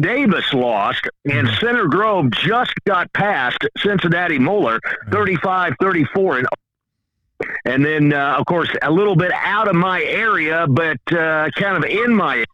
[0.00, 1.56] Davis lost, and mm-hmm.
[1.64, 4.78] Center Grove just got past Cincinnati Moeller
[5.10, 6.38] 35 34.
[6.38, 6.46] And,
[7.64, 11.76] and then, uh, of course, a little bit out of my area, but uh, kind
[11.76, 12.44] of in my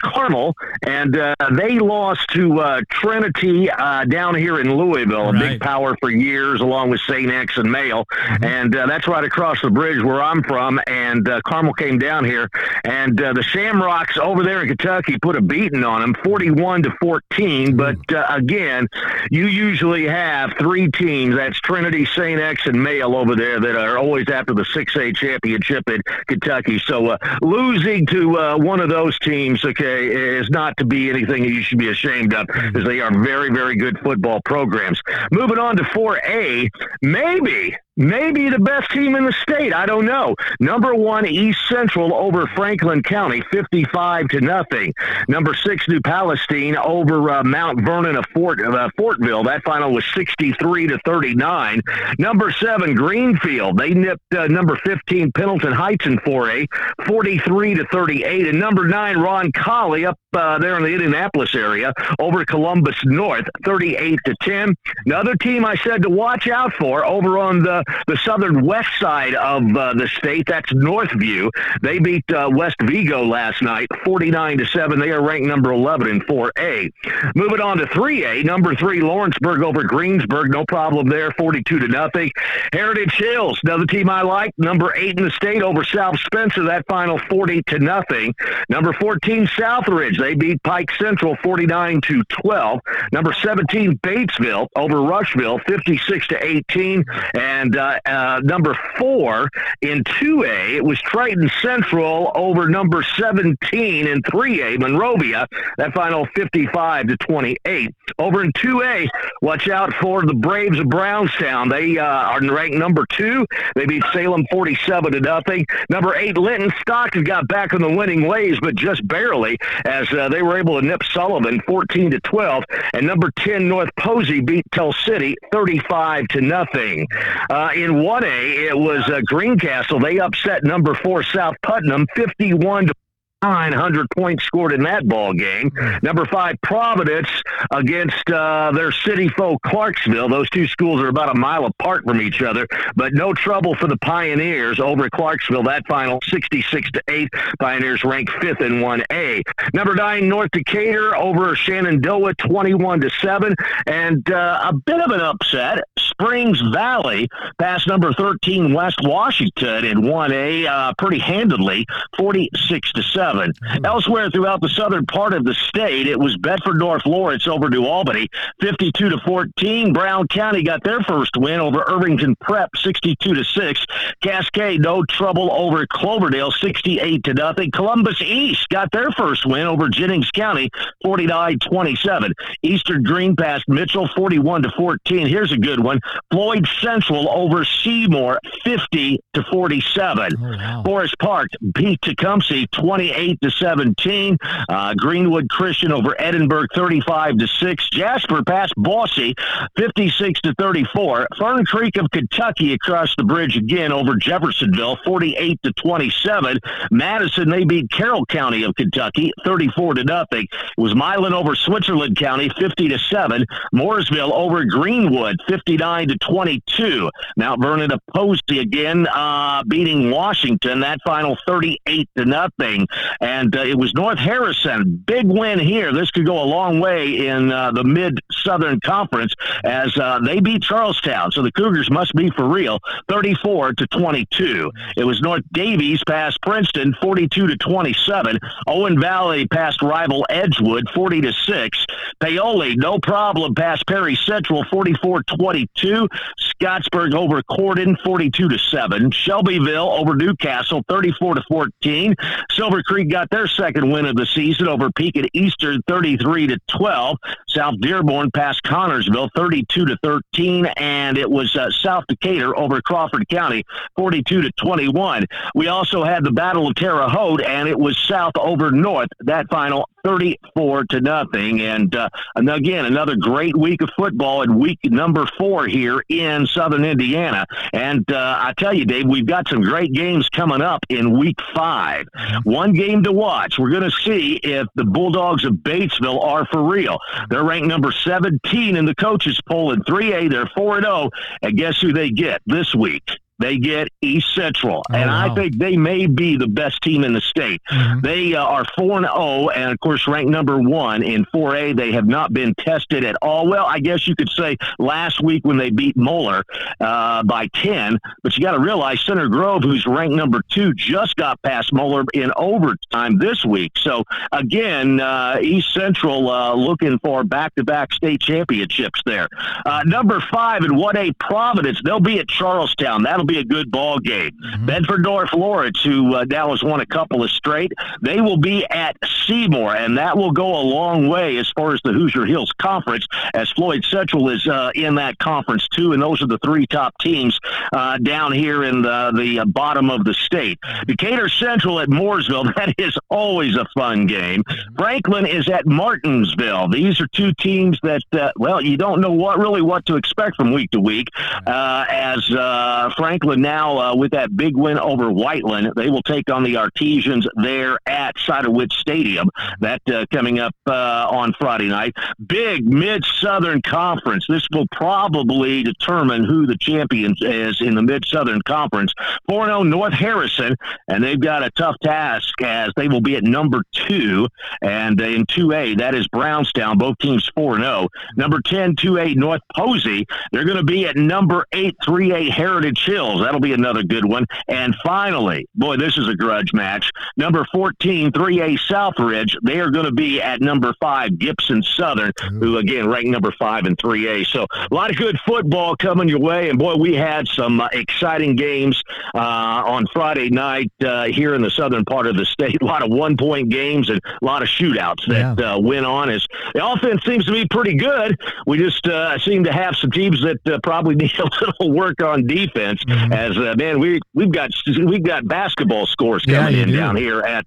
[0.00, 5.60] Carmel, and uh, they lost to uh, Trinity uh, down here in Louisville, a big
[5.60, 7.30] power for years, along with St.
[7.30, 8.44] X and Male, mm-hmm.
[8.44, 10.80] and uh, that's right across the bridge where I'm from.
[10.86, 12.48] And uh, Carmel came down here,
[12.84, 16.90] and uh, the Shamrocks over there in Kentucky put a beating on them, 41 to
[17.00, 17.76] 14.
[17.76, 17.96] But
[18.28, 18.88] again,
[19.30, 21.36] you usually have three teams.
[21.36, 22.40] That's Trinity, St.
[22.40, 26.78] X, and Male over there that are always after the 6A championship in Kentucky.
[26.78, 31.62] So losing to one of those teams, okay is not to be anything that you
[31.62, 35.00] should be ashamed of, because they are very, very good football programs.
[35.32, 36.68] Moving on to 4A,
[37.02, 39.72] maybe maybe the best team in the state.
[39.74, 40.34] I don't know.
[40.58, 44.94] Number one, East Central over Franklin County, 55 to nothing.
[45.28, 49.44] Number six, New Palestine over uh, Mount Vernon of Fort uh, Fortville.
[49.44, 51.80] That final was 63 to 39.
[52.18, 53.78] Number seven, Greenfield.
[53.78, 56.66] They nipped uh, number 15, Pendleton Heights in 4A,
[57.06, 58.48] 43 to 38.
[58.48, 64.18] And number nine, Roncalli up uh, there in the Indianapolis area over Columbus North, 38
[64.24, 64.74] to 10.
[65.06, 69.34] Another team I said to watch out for over on the the southern west side
[69.34, 70.46] of uh, the state.
[70.46, 71.50] That's Northview.
[71.82, 74.98] They beat uh, West Vigo last night, 49 to 7.
[74.98, 76.92] They are ranked number 11 in 4A.
[77.34, 80.50] Moving on to 3A, number 3 Lawrenceburg over Greensburg.
[80.50, 82.30] No problem there, 42 to nothing.
[82.72, 86.64] Heritage Hills, another team I like, number 8 in the state over South Spencer.
[86.64, 88.34] That final 40 to nothing.
[88.68, 90.18] Number 14 Southridge.
[90.18, 92.80] They beat Pike Central 49 to 12.
[93.12, 97.04] Number 17 Batesville over Rushville 56 to 18.
[97.34, 99.48] And uh, uh, number 4
[99.82, 105.46] in 2A, it was Triton Central over number 17 in 3A, Monrovia.
[105.78, 107.94] That final 55 to 28.
[108.18, 109.08] Over in 2A,
[109.42, 111.68] watch out for the Braves of Brownstown.
[111.68, 113.46] They uh, are ranked number 2.
[113.74, 115.66] They beat Salem 47 to nothing.
[115.88, 120.28] Number 8 Linton Stockton got back in the winning ways, but just barely as uh,
[120.28, 122.64] they were able to nip Sullivan 14 to 12.
[122.94, 127.06] And number 10 North Posey beat Tell City 35 to nothing.
[127.48, 130.00] Uh, in 1A, it was uh, Greencastle.
[130.00, 132.94] They upset number 4 South Putnam 51 to
[133.42, 135.72] 900 points scored in that ball game.
[136.02, 137.28] Number five, Providence
[137.70, 140.28] against uh, their city foe, Clarksville.
[140.28, 143.86] Those two schools are about a mile apart from each other, but no trouble for
[143.86, 145.62] the Pioneers over Clarksville.
[145.62, 147.28] That final 66 to 8.
[147.58, 149.42] Pioneers ranked fifth in 1A.
[149.72, 153.54] Number nine, North Decatur over Shenandoah, 21 to 7.
[153.86, 155.84] And uh, a bit of an upset.
[155.98, 161.86] Springs Valley past number 13, West Washington in 1A uh, pretty handedly,
[162.18, 163.29] 46 to 7 seven.
[163.36, 163.84] Hmm.
[163.84, 167.84] Elsewhere throughout the southern part of the state, it was Bedford North Lawrence over New
[167.84, 168.28] Albany,
[168.60, 169.92] 52 to 14.
[169.92, 173.86] Brown County got their first win over Irvington Prep, 62 to 6.
[174.22, 177.70] Cascade, no trouble over Cloverdale, 68 to nothing.
[177.70, 180.70] Columbus East got their first win over Jennings County,
[181.04, 182.32] 49 27.
[182.62, 185.26] Eastern Greene passed Mitchell, 41 to 14.
[185.26, 186.00] Here's a good one.
[186.32, 190.32] Floyd Central over Seymour, 50 to 47.
[190.38, 190.82] Oh, wow.
[190.84, 194.38] Forest Park beat Tecumseh, 28 28 to 17.
[194.68, 197.90] Uh, Greenwood Christian over Edinburgh 35 to 6.
[197.90, 199.34] Jasper passed Bosse
[199.76, 201.28] 56 to 34.
[201.38, 206.58] Fern Creek of Kentucky across the bridge again over Jeffersonville 48 to 27.
[206.90, 210.46] Madison they beat Carroll County of Kentucky 34 to nothing.
[210.52, 213.44] It was Milan over Switzerland County 50 to 7.
[213.74, 217.10] Mooresville over Greenwood 59 to 22.
[217.36, 222.86] Mount Vernon of Posey again uh, beating Washington that final 38 to nothing
[223.20, 225.02] and uh, it was North Harrison.
[225.06, 225.92] Big win here.
[225.92, 230.40] This could go a long way in uh, the Mid Southern Conference as uh, they
[230.40, 231.32] beat Charlestown.
[231.32, 232.78] So the Cougars must be for real.
[233.08, 234.70] 34 to 22.
[234.96, 238.38] It was North Daviess past Princeton, 42 to 27.
[238.66, 241.86] Owen Valley past rival Edgewood, 40 to 6.
[242.20, 246.08] Paoli, no problem, past Perry Central, 44-22.
[246.38, 249.10] Scottsburg over Corydon, 42 to 7.
[249.10, 252.14] Shelbyville over Newcastle, 34 to 14.
[252.50, 257.16] Silver Creek got their second win of the season over Pekin Eastern, 33 to 12.
[257.48, 263.28] South Dearborn passed Connersville, 32 to 13, and it was uh, South Decatur over Crawford
[263.28, 263.64] County,
[263.96, 265.26] 42 to 21.
[265.54, 269.08] We also had the Battle of Terre Haute, and it was South over North.
[269.20, 271.60] That final 34 to nothing.
[271.60, 276.46] And, uh, and again, another great week of football in week number four here in
[276.46, 277.46] Southern Indiana.
[277.72, 281.38] And uh, I tell you, Dave, we've got some great games coming up in week
[281.54, 282.06] five.
[282.44, 283.58] One game to watch.
[283.58, 286.98] We're going to see if the Bulldogs of Batesville are for real.
[287.28, 290.30] They're ranked number 17 in the coaches poll in 3A.
[290.30, 291.10] They're 4 0.
[291.42, 293.10] And guess who they get this week?
[293.40, 295.30] They get East Central, oh, and wow.
[295.30, 297.62] I think they may be the best team in the state.
[297.70, 298.00] Mm-hmm.
[298.00, 301.76] They uh, are four and zero, oh, and of course ranked number one in 4A.
[301.76, 303.48] They have not been tested at all.
[303.48, 306.44] Well, I guess you could say last week when they beat Moeller
[306.80, 311.16] uh, by ten, but you got to realize Center Grove, who's ranked number two, just
[311.16, 313.72] got past Moeller in overtime this week.
[313.78, 319.28] So again, uh, East Central uh, looking for back-to-back state championships there.
[319.64, 323.02] Uh, number five in 1A Providence, they'll be at Charlestown.
[323.02, 324.32] That'll be a good ball game.
[324.32, 324.66] Mm-hmm.
[324.66, 328.96] Bedford North Lawrence, who uh, Dallas won a couple of straight, they will be at
[329.26, 333.06] Seymour, and that will go a long way as far as the Hoosier Hills Conference,
[333.34, 336.94] as Floyd Central is uh, in that conference too, and those are the three top
[336.98, 337.38] teams
[337.72, 340.58] uh, down here in the, the bottom of the state.
[340.86, 344.42] Decatur Central at Mooresville, that is always a fun game.
[344.42, 344.76] Mm-hmm.
[344.76, 346.68] Franklin is at Martinsville.
[346.68, 350.36] These are two teams that, uh, well, you don't know what really what to expect
[350.36, 351.08] from week to week,
[351.46, 355.72] uh, as uh, Franklin Franklin now uh, with that big win over Whiteland.
[355.76, 359.28] They will take on the Artesians there at Ciderwitz Stadium.
[359.60, 361.94] That uh, coming up uh, on Friday night.
[362.26, 364.26] Big Mid Southern Conference.
[364.28, 368.92] This will probably determine who the champion is in the Mid Southern Conference.
[369.28, 370.56] 4 0 North Harrison,
[370.88, 374.28] and they've got a tough task as they will be at number two.
[374.62, 377.88] And in 2A, that is Brownstown, both teams 4 0.
[378.16, 383.22] Number 10, 2A North Posey, they're going to be at number 8, 3A Heritage Hills.
[383.22, 384.26] That'll be another good one.
[384.48, 386.90] And finally, boy, this is a grudge match.
[387.16, 392.58] Number 14, 3A Southridge, they are going to be at number 5, Gibson Southern, who
[392.58, 394.26] again ranked number 5 in 3A.
[394.26, 396.50] So a lot of good football coming your way.
[396.50, 398.82] And boy, we had some uh, exciting games
[399.14, 402.60] uh, on Friday night uh, here in the southern part of the state.
[402.60, 405.54] A lot of one point games and a lot of shootouts that yeah.
[405.54, 408.20] Uh, went on as the offense seems to be pretty good.
[408.46, 412.02] We just uh, seem to have some teams that uh, probably need a little work
[412.02, 412.82] on defense.
[412.90, 413.12] Mm-hmm.
[413.12, 416.76] As man, we we've got we've got basketball scores coming yeah, in do.
[416.76, 417.46] down here at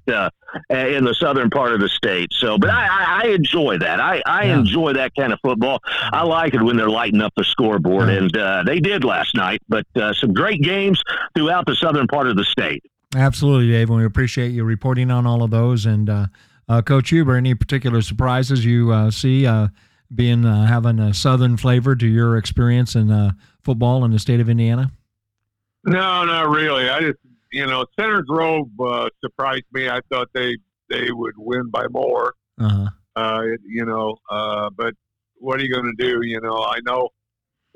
[0.69, 2.29] in the southern part of the state.
[2.32, 3.99] So, but I, I, I enjoy that.
[3.99, 4.60] I, I yeah.
[4.60, 5.79] enjoy that kind of football.
[5.86, 8.15] I like it when they're lighting up the scoreboard, yeah.
[8.15, 9.62] and uh, they did last night.
[9.67, 11.01] But uh, some great games
[11.36, 12.84] throughout the southern part of the state.
[13.15, 13.89] Absolutely, Dave.
[13.89, 15.86] And we appreciate you reporting on all of those.
[15.86, 16.27] And uh,
[16.67, 19.67] uh Coach Huber, any particular surprises you uh, see uh,
[20.13, 24.91] being having a southern flavor to your experience in football in the state of Indiana?
[25.86, 26.89] No, not really.
[26.89, 27.19] I just
[27.52, 29.88] you know, Center Grove uh, surprised me.
[29.88, 30.58] I thought they
[30.89, 32.34] they would win by more.
[32.60, 32.89] Uh-huh.
[33.15, 34.93] Uh, you know, uh, but
[35.38, 36.26] what are you going to do?
[36.26, 37.10] You know, I know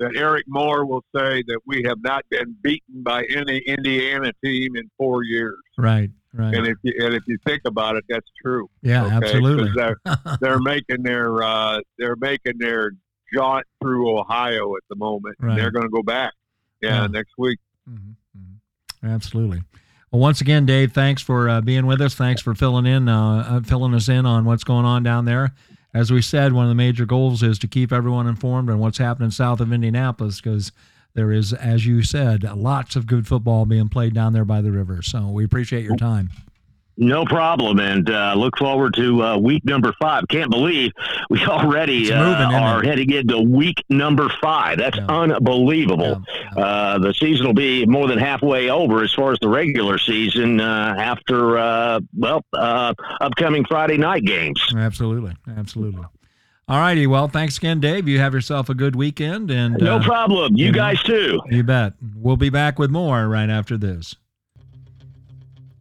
[0.00, 4.76] that Eric Moore will say that we have not been beaten by any Indiana team
[4.76, 5.58] in four years.
[5.76, 6.10] Right.
[6.32, 6.54] Right.
[6.54, 8.68] And if you, and if you think about it, that's true.
[8.82, 9.14] Yeah, okay?
[9.14, 9.70] absolutely.
[9.74, 9.96] They're,
[10.40, 12.92] they're making their uh, they're making their
[13.34, 15.36] jaunt through Ohio at the moment.
[15.40, 15.52] Right.
[15.52, 16.34] And they're going to go back.
[16.82, 17.58] Yeah, yeah, next week.
[17.88, 19.06] Mm-hmm.
[19.06, 19.62] Absolutely.
[20.10, 22.14] Well, once again, Dave, thanks for uh, being with us.
[22.14, 25.52] Thanks for filling in, uh, uh, filling us in on what's going on down there.
[25.94, 28.98] As we said, one of the major goals is to keep everyone informed on what's
[28.98, 30.72] happening south of Indianapolis because
[31.14, 34.70] there is, as you said, lots of good football being played down there by the
[34.70, 35.02] river.
[35.02, 36.30] So we appreciate your time.
[37.00, 40.24] No problem, and uh, look forward to uh, week number five.
[40.28, 40.90] Can't believe
[41.30, 44.78] we already uh, moving, uh, are heading into week number five.
[44.78, 45.06] That's yeah.
[45.06, 46.24] unbelievable.
[46.56, 46.60] Yeah.
[46.60, 50.60] Uh, the season will be more than halfway over as far as the regular season
[50.60, 54.60] uh, after well upcoming Friday night games.
[54.76, 56.02] Absolutely, absolutely.
[56.68, 57.06] All righty.
[57.06, 58.08] Well, thanks again, Dave.
[58.08, 60.56] You have yourself a good weekend, and no problem.
[60.56, 61.40] You, you guys know, too.
[61.48, 61.94] You bet.
[62.16, 64.16] We'll be back with more right after this.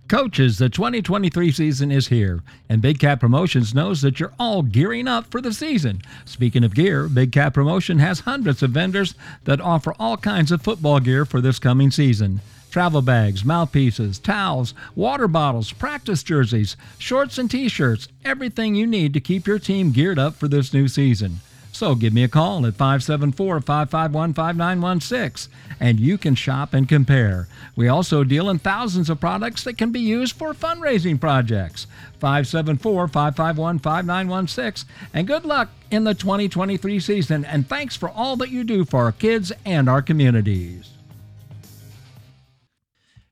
[0.07, 5.05] Coaches, the 2023 season is here, and Big Cat Promotions knows that you're all gearing
[5.05, 6.01] up for the season.
[6.23, 10.61] Speaking of gear, Big Cat Promotion has hundreds of vendors that offer all kinds of
[10.61, 12.39] football gear for this coming season
[12.69, 19.13] travel bags, mouthpieces, towels, water bottles, practice jerseys, shorts and t shirts, everything you need
[19.13, 21.39] to keep your team geared up for this new season.
[21.77, 27.47] So give me a call at 574 551 5916 and you can shop and compare.
[27.75, 31.85] We also deal in thousands of products that can be used for fundraising projects.
[32.19, 38.49] 574 551 5916 and good luck in the 2023 season and thanks for all that
[38.49, 40.96] you do for our kids and our communities.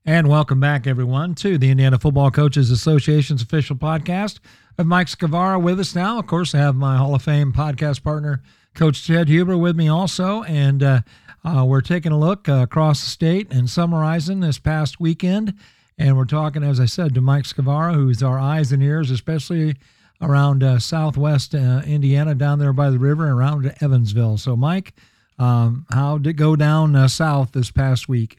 [0.08, 4.38] And welcome back, everyone, to the Indiana Football Coaches Association's official podcast
[4.78, 6.20] I have Mike Scavara with us now.
[6.20, 8.44] Of course, I have my Hall of Fame podcast partner,
[8.76, 10.44] Coach Ted Huber, with me also.
[10.44, 11.02] And uh,
[11.44, 15.56] uh, we're taking a look uh, across the state and summarizing this past weekend.
[15.98, 19.76] And we're talking, as I said, to Mike Scavara, who's our eyes and ears, especially
[20.22, 24.38] around uh, southwest uh, Indiana, down there by the river, and around Evansville.
[24.38, 24.94] So, Mike,
[25.40, 28.38] um, how did it go down uh, south this past week?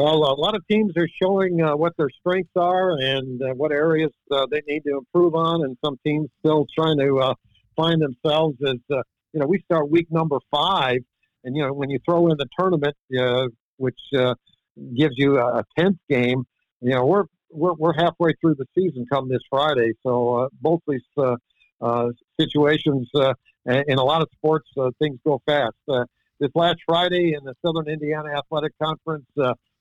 [0.00, 3.70] Well, a lot of teams are showing uh, what their strengths are and uh, what
[3.70, 7.34] areas uh, they need to improve on, and some teams still trying to uh,
[7.76, 9.02] find themselves as uh,
[9.34, 9.46] you know.
[9.46, 11.00] We start week number five,
[11.44, 14.00] and you know when you throw in the tournament, uh, which
[14.96, 16.46] gives you a tenth game,
[16.80, 19.92] you know we're we're, we're halfway through the season come this Friday.
[20.02, 21.02] So both these
[22.40, 23.10] situations
[23.66, 25.76] in a lot of sports, things go fast.
[25.86, 29.26] this last Friday in the Southern Indiana Athletic Conference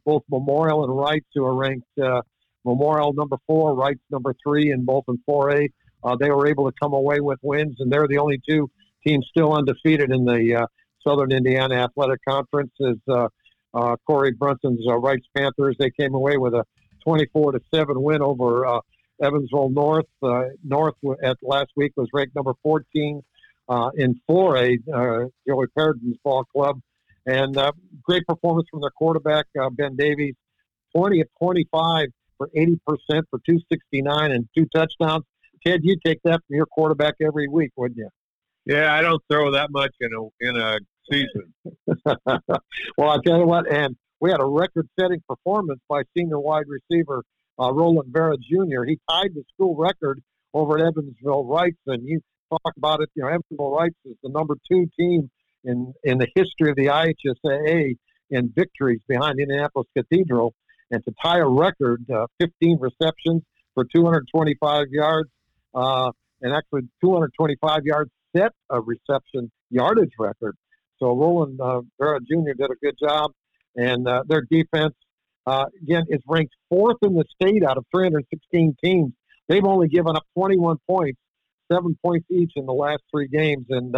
[0.05, 2.21] both Memorial and Reitz, who are ranked uh,
[2.65, 5.69] Memorial number four, Reitz number three, and both in 4A.
[6.03, 8.69] Uh, they were able to come away with wins, and they're the only two
[9.05, 10.65] teams still undefeated in the uh,
[11.05, 12.71] Southern Indiana Athletic Conference.
[12.79, 13.27] Is uh,
[13.73, 15.75] uh, Corey Brunson's uh, Reitz Panthers?
[15.79, 16.65] They came away with a
[17.03, 18.81] 24 to seven win over
[19.21, 20.05] Evansville North.
[20.63, 23.21] North at last week was ranked number 14
[23.69, 24.79] uh, in 4A.
[24.91, 26.81] Uh, Joey Paradon's ball club
[27.25, 27.71] And uh,
[28.03, 30.35] great performance from their quarterback, uh, Ben Davies.
[30.95, 32.07] 20 of 25
[32.37, 32.77] for 80%
[33.29, 35.23] for 269 and two touchdowns.
[35.65, 38.09] Ted, you take that from your quarterback every week, wouldn't you?
[38.65, 40.79] Yeah, I don't throw that much in a in a
[41.11, 41.53] season.
[42.97, 47.23] well, I tell you what, and we had a record-setting performance by senior wide receiver
[47.59, 48.83] uh, Roland Vera Jr.
[48.85, 50.21] He tied the school record
[50.53, 53.09] over at Evansville Reitz, and you talk about it.
[53.15, 55.29] You know, Evansville Reitz is the number two team
[55.63, 57.97] in in the history of the IHSAA
[58.29, 60.53] in victories behind Indianapolis Cathedral,
[60.91, 63.41] and to tie a record, uh, 15 receptions
[63.73, 65.29] for 225 yards,
[65.73, 70.55] uh, and actually 225 yards set a reception yardage record.
[70.99, 72.53] So Roland uh, Vera Jr.
[72.57, 73.31] did a good job,
[73.75, 74.93] and uh, their defense
[75.47, 79.13] uh, again is ranked fourth in the state out of 316 teams.
[79.47, 81.19] They've only given up 21 points,
[81.71, 83.95] seven points each in the last three games, and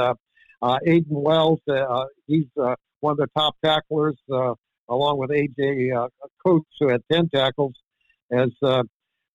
[0.62, 4.54] uh, uh, Aiden Wells, uh, he's uh, one of the top tacklers, uh,
[4.90, 6.08] along with AJ uh,
[6.46, 7.74] Coates, who had 10 tackles.
[8.32, 8.84] As uh,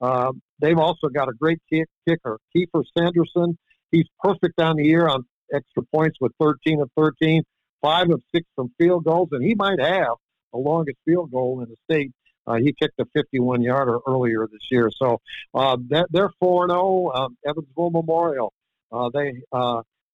[0.01, 3.59] uh, they've also got a great kick, kicker, Kiefer Sanderson.
[3.91, 7.43] He's perfect on the year on extra points with 13 of 13,
[7.83, 10.15] five of six from field goals, and he might have
[10.53, 12.13] the longest field goal in the state.
[12.47, 14.89] Uh, he kicked a 51 yarder earlier this year.
[14.97, 15.21] So
[15.53, 15.77] uh,
[16.11, 17.11] they're 4 0.
[17.13, 18.53] Um, Evansville Memorial.
[18.93, 19.43] Uh, they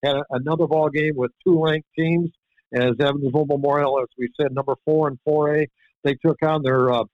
[0.03, 2.31] had another ball game with two ranked teams
[2.73, 5.67] as Evansville Memorial, as we said, number four and 4A.
[6.05, 7.05] They took on their uh,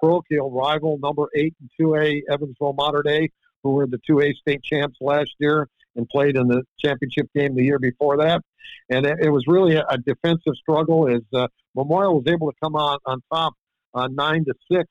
[0.00, 3.30] parochial rival, number eight and 2A, Evansville Mater Dei,
[3.62, 7.64] who were the 2A state champs last year and played in the championship game the
[7.64, 8.42] year before that.
[8.88, 12.56] And it, it was really a, a, defensive struggle as uh, Memorial was able to
[12.62, 13.54] come on, on top
[13.94, 14.84] uh, 9 to 6.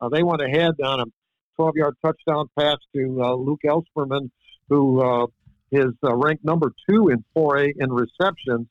[0.00, 1.04] Uh, they went ahead on a
[1.56, 4.30] 12 yard touchdown pass to uh, Luke Elsperman,
[4.68, 5.26] who uh,
[5.72, 8.66] is uh, ranked number two in 4A in receptions.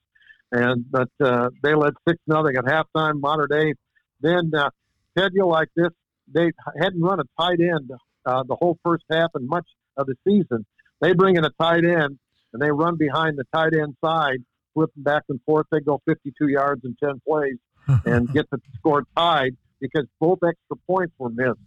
[0.52, 3.20] And but uh, they led six nothing at halftime.
[3.20, 3.74] Mater Dei
[4.22, 4.70] then uh,
[5.18, 5.90] Ted, you like this?
[6.34, 7.92] They hadn't run a tight end
[8.26, 9.68] uh, the whole first half and much
[9.98, 10.66] of the season.
[11.02, 12.18] They bring in a tight end
[12.54, 14.40] and they run behind the tight end side,
[14.74, 15.68] flipping back and forth.
[15.72, 17.58] They go 52 yards in 10 plays
[18.06, 21.60] and get the score tied because both extra points were missed.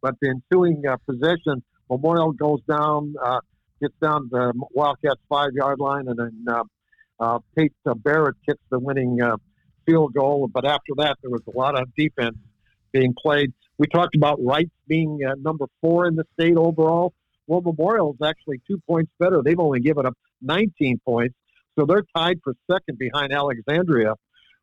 [0.00, 3.40] But the ensuing uh, possession, Memorial goes down, uh,
[3.80, 6.64] gets down to the Wildcats five yard line, and then uh,
[7.20, 9.36] uh, Pate uh, Barrett kicks the winning uh,
[9.86, 10.48] field goal.
[10.52, 12.36] But after that, there was a lot of defense
[12.92, 13.52] being played.
[13.78, 17.12] We talked about Reitz being uh, number four in the state overall.
[17.46, 19.42] Well, Memorial is actually two points better.
[19.42, 21.34] They've only given up 19 points,
[21.78, 24.14] so they're tied for second behind Alexandria,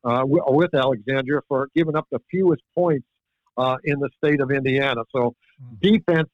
[0.04, 3.06] uh, with Alexandria for giving up the fewest points
[3.56, 5.02] uh, in the state of Indiana.
[5.14, 5.74] So mm-hmm.
[5.80, 6.28] defense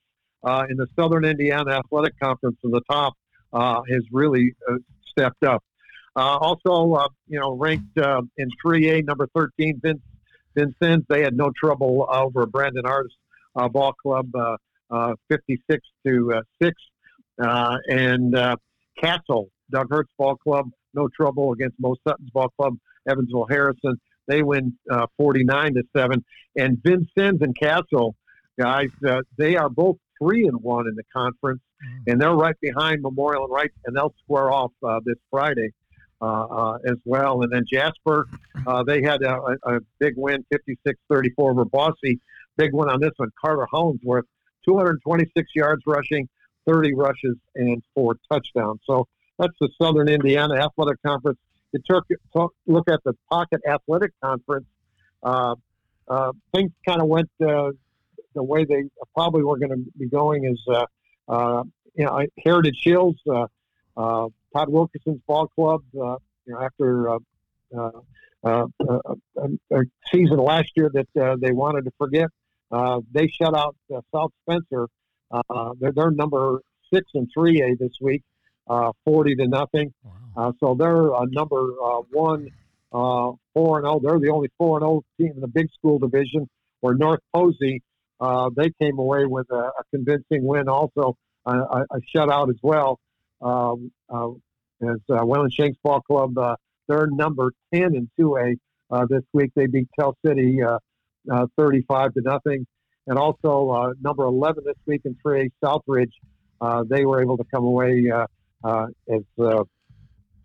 [0.44, 3.14] uh, in the Southern Indiana Athletic Conference in the top
[3.52, 4.74] uh, has really uh,
[5.10, 5.62] stepped up.
[6.16, 10.00] Uh, also, uh, you know, ranked uh, in 3A, number 13, Vince,
[10.54, 11.04] Vincennes.
[11.08, 13.14] They had no trouble over Brandon Artist
[13.54, 14.30] ball club,
[15.28, 16.74] 56 to 6.
[17.38, 18.58] and
[19.00, 22.76] Castle, Doug Hertz ball club, no trouble against Mo Sutton's ball club,
[23.08, 24.00] Evansville Harrison.
[24.26, 24.76] They win
[25.16, 26.24] 49 to 7.
[26.56, 28.16] And Vincennes and Castle,
[28.58, 28.88] guys,
[29.36, 32.12] they are both three and one in the conference, mm.
[32.12, 35.72] and they're right behind Memorial and right, and they'll square off uh, this Friday
[36.20, 37.42] uh, uh, as well.
[37.42, 38.26] And then Jasper,
[38.66, 42.16] uh, they had a, a big win, 56-34 over Bosse.
[42.56, 43.30] Big one on this one.
[43.40, 44.24] Carter Hollingsworth,
[44.64, 46.28] 226 yards rushing,
[46.66, 48.80] 30 rushes, and four touchdowns.
[48.84, 49.06] So
[49.38, 51.38] that's the Southern Indiana Athletic Conference.
[51.72, 54.66] You took, took look at the Pocket Athletic Conference.
[55.22, 55.54] Uh,
[56.08, 57.70] uh, things kind of went uh,
[58.38, 58.84] the way they
[59.14, 60.44] probably were going to be going.
[60.44, 60.86] Is uh,
[61.28, 61.64] uh,
[61.94, 63.16] you know Heritage Hills
[63.98, 66.16] uh, Todd Wilkerson's ball club, uh,
[66.46, 67.18] you know, after uh,
[67.76, 67.90] uh,
[68.46, 68.66] uh,
[69.36, 69.82] a,
[70.12, 72.28] season last year that they wanted to forget,
[73.12, 73.76] they shut out
[74.14, 74.86] South Spencer.
[75.80, 76.60] they're, they're number
[76.92, 78.22] six and three A this week,
[79.04, 79.92] forty to nothing.
[80.36, 80.54] Wow.
[80.60, 81.72] so they're a number
[82.10, 82.50] one,
[82.90, 83.94] four and zero.
[83.96, 84.00] Oh.
[84.02, 86.48] They're the only four and zero oh team in the big school division.
[86.80, 87.82] Where North Posey,
[88.20, 91.16] they came away with a, a convincing win, also
[91.46, 92.98] a, a shutout as well
[93.40, 94.30] um, uh,
[94.82, 96.36] as uh, Wayland Shanks Ball Club.
[96.38, 96.56] Uh,
[96.88, 98.56] they're number 10 in 2A
[98.90, 99.52] uh, this week.
[99.54, 100.78] They beat Tell City uh,
[101.30, 102.66] uh, 35 to nothing.
[103.06, 106.12] And also uh, number 11 this week in 3A Southridge.
[106.60, 108.26] Uh, they were able to come away uh,
[108.64, 109.62] uh, as uh,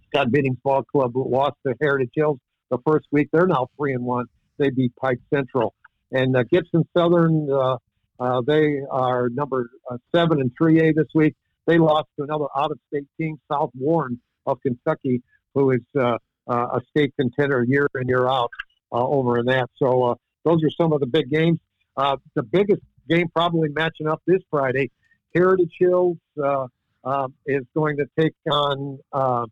[0.08, 2.38] Scott Biddings Ball Club lost to Heritage Hills
[2.70, 3.30] the first week.
[3.34, 4.26] They're now 3 and 1.
[4.60, 5.74] They beat Pike Central.
[6.14, 7.78] And uh, Gibson Southern, uh,
[8.20, 11.36] uh, they are number uh, 7 in 3A this week.
[11.66, 15.22] They lost to another out of state team, South Warren of Kentucky,
[15.53, 18.51] who is a state contender year in year out
[18.91, 19.70] uh, over in that.
[19.78, 21.59] So uh, those are some of the big games.
[21.97, 24.91] Uh, the biggest game probably matching up this Friday.
[25.34, 26.68] Heritage Hills uh,
[27.03, 29.45] uh, is going to take on uh,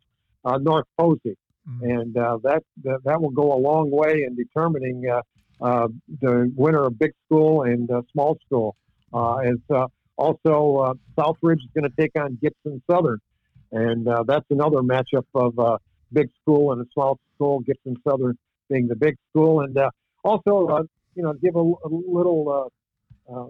[0.44, 1.36] uh, North Posey,
[1.68, 1.84] mm-hmm.
[1.84, 5.04] and uh, that, that, that will go a long way in determining
[5.62, 8.76] the winner of big school and uh, small school.
[9.12, 9.86] Uh, as uh,
[10.16, 13.18] also uh, Southridge is going to take on Gibson Southern,
[13.70, 15.78] and uh, that's another matchup of uh,
[16.12, 17.60] big school and a small school.
[17.60, 18.38] Gibson Southern
[18.70, 19.90] being the big school, and uh,
[20.24, 20.82] also uh,
[21.14, 22.70] you know give a, a little
[23.28, 23.46] uh, uh,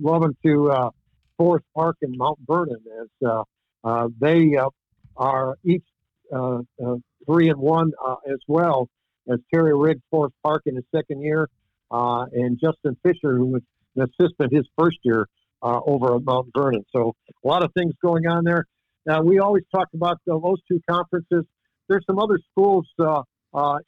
[0.00, 0.90] loving to uh,
[1.36, 3.42] Forest Park and Mount Vernon as uh,
[3.84, 4.68] uh, they uh,
[5.16, 5.84] are each
[6.32, 8.88] uh, uh, three and one uh, as well
[9.28, 11.48] as Terry Riggs Forest Park in his second year,
[11.90, 13.62] uh, and Justin Fisher, who was
[13.96, 15.26] an assistant his first year
[15.62, 16.84] uh, over at Mount Vernon.
[16.94, 17.14] So
[17.44, 18.66] a lot of things going on there.
[19.06, 21.44] Now we always talk about those two conferences.
[21.88, 23.22] There's some other schools uh,
[23.54, 23.78] uh,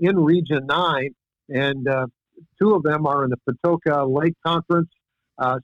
[0.00, 1.14] in Region Nine,
[1.48, 2.06] and uh,
[2.60, 4.88] two of them are in the Patoka Lake Conference.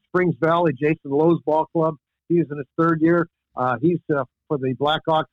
[0.08, 1.96] Springs Valley, Jason Lowe's ball club.
[2.28, 3.28] He's in his third year.
[3.80, 3.98] He's
[4.52, 5.24] for the Blackhawks,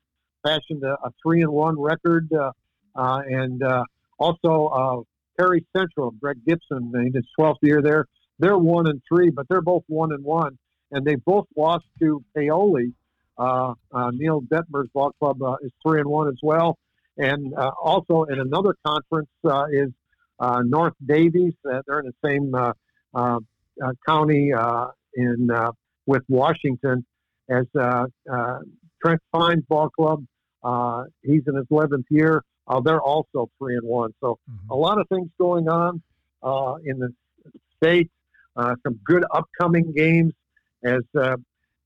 [0.44, 2.52] fashioned a, a three and one record, uh,
[2.96, 3.84] and uh,
[4.18, 5.02] also uh,
[5.40, 8.06] Perry Central, Greg Gibson, in his 12th year there.
[8.40, 10.58] They're one and three, but they're both one and one,
[10.92, 12.94] and they both lost to Paoli.
[13.38, 16.78] Uh, uh, Neil Detmer's ball club uh, is three and one as well,
[17.18, 19.90] and uh, also in another conference uh, is
[20.40, 21.54] uh, North Daviess.
[21.70, 22.74] Uh, they're in the same uh,
[23.14, 23.40] uh,
[23.84, 25.72] uh, county uh, in uh,
[26.06, 27.06] with Washington
[27.50, 28.60] as uh, uh,
[29.02, 30.26] Trent Fine's ball club.
[30.64, 32.44] Uh, he's in his 11th year.
[32.70, 34.14] Uh, they're also three and one.
[34.22, 34.72] So Mm-hmm.
[34.72, 36.02] a lot of things going on
[36.44, 37.12] uh, in the
[37.78, 38.10] state.
[38.56, 40.34] Uh, some good upcoming games
[40.84, 41.38] as uh,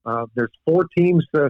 [0.05, 1.49] uh, there's four teams uh,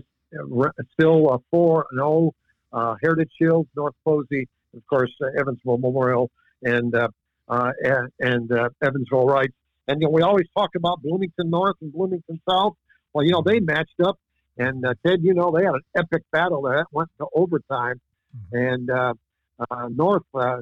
[0.93, 2.31] still four and zero.
[2.71, 6.31] Uh, Heritage Hills, North Posey, of course, uh, Evansville Memorial,
[6.63, 7.07] and uh,
[7.47, 9.53] uh, and, and uh, Evansville Reitz.
[9.87, 12.73] And you know, we always talk about Bloomington North and Bloomington South.
[13.13, 14.17] Well, you know, they matched up,
[14.57, 18.01] and uh, Ted, you know, they had an epic battle that went to overtime,
[18.51, 19.13] and uh, uh,
[19.89, 20.57] North uh,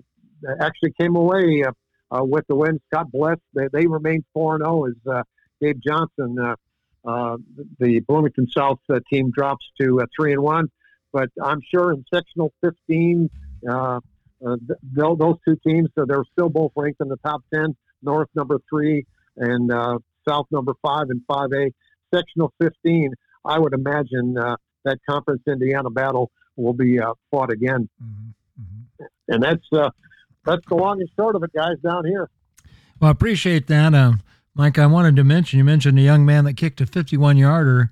[0.60, 1.72] actually came away uh,
[2.16, 2.80] uh, with the win.
[2.94, 3.38] God bless.
[3.54, 3.86] They, they
[4.34, 5.24] four and zero as uh,
[5.62, 6.56] Dave Johnson, uh,
[7.06, 7.38] uh,
[7.80, 10.70] the Bloomington South uh, team, drops to uh, three and one.
[11.14, 13.30] But I'm sure in sectional 15,
[13.70, 14.00] uh, uh,
[14.44, 17.76] th- those two teams, so they're still both ranked in the top 10.
[18.04, 19.06] North number three
[19.38, 21.72] and uh, South number five and 5A.
[22.14, 23.14] Sectional 15,
[23.46, 27.90] I would imagine uh, that Conference Indiana battle will be uh, fought again.
[28.04, 28.30] Mm-hmm.
[28.60, 29.06] Mm-hmm.
[29.28, 29.90] And that's uh,
[30.46, 32.30] that's the long and short of it, guys, down here.
[33.00, 33.94] Well, I appreciate that.
[33.94, 34.14] Uh,
[34.54, 37.90] Mike, I wanted to mention, you mentioned a young man that kicked a 51 yarder,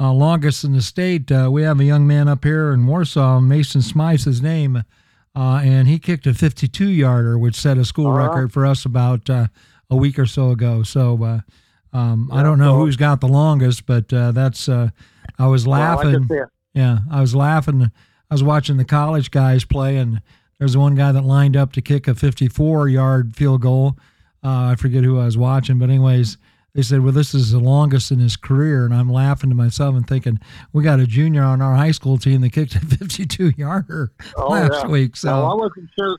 [0.00, 1.30] uh, longest in the state.
[1.30, 4.84] Uh, we have a young man up here in Warsaw, Mason Smythe's his name,
[5.36, 8.26] uh, and he kicked a 52 yarder, which set a school right.
[8.26, 9.48] record for us about uh,
[9.90, 10.82] a week or so ago.
[10.82, 11.40] So uh,
[11.92, 14.90] um, I don't know so- who's got the longest, but uh, that's, uh,
[15.38, 16.26] I was laughing.
[16.28, 16.44] like I
[16.74, 17.90] Yeah, I was laughing.
[18.30, 20.20] I was watching the college guys play, and
[20.58, 23.96] there's one guy that lined up to kick a 54 yard field goal.
[24.44, 26.36] Uh, I forget who I was watching, but anyways,
[26.74, 29.96] they said, "Well, this is the longest in his career," and I'm laughing to myself
[29.96, 30.38] and thinking,
[30.72, 34.48] "We got a junior on our high school team that kicked a 52 yarder Oh,
[34.50, 34.86] last yeah.
[34.88, 36.16] week." So, Well, I wasn't sure.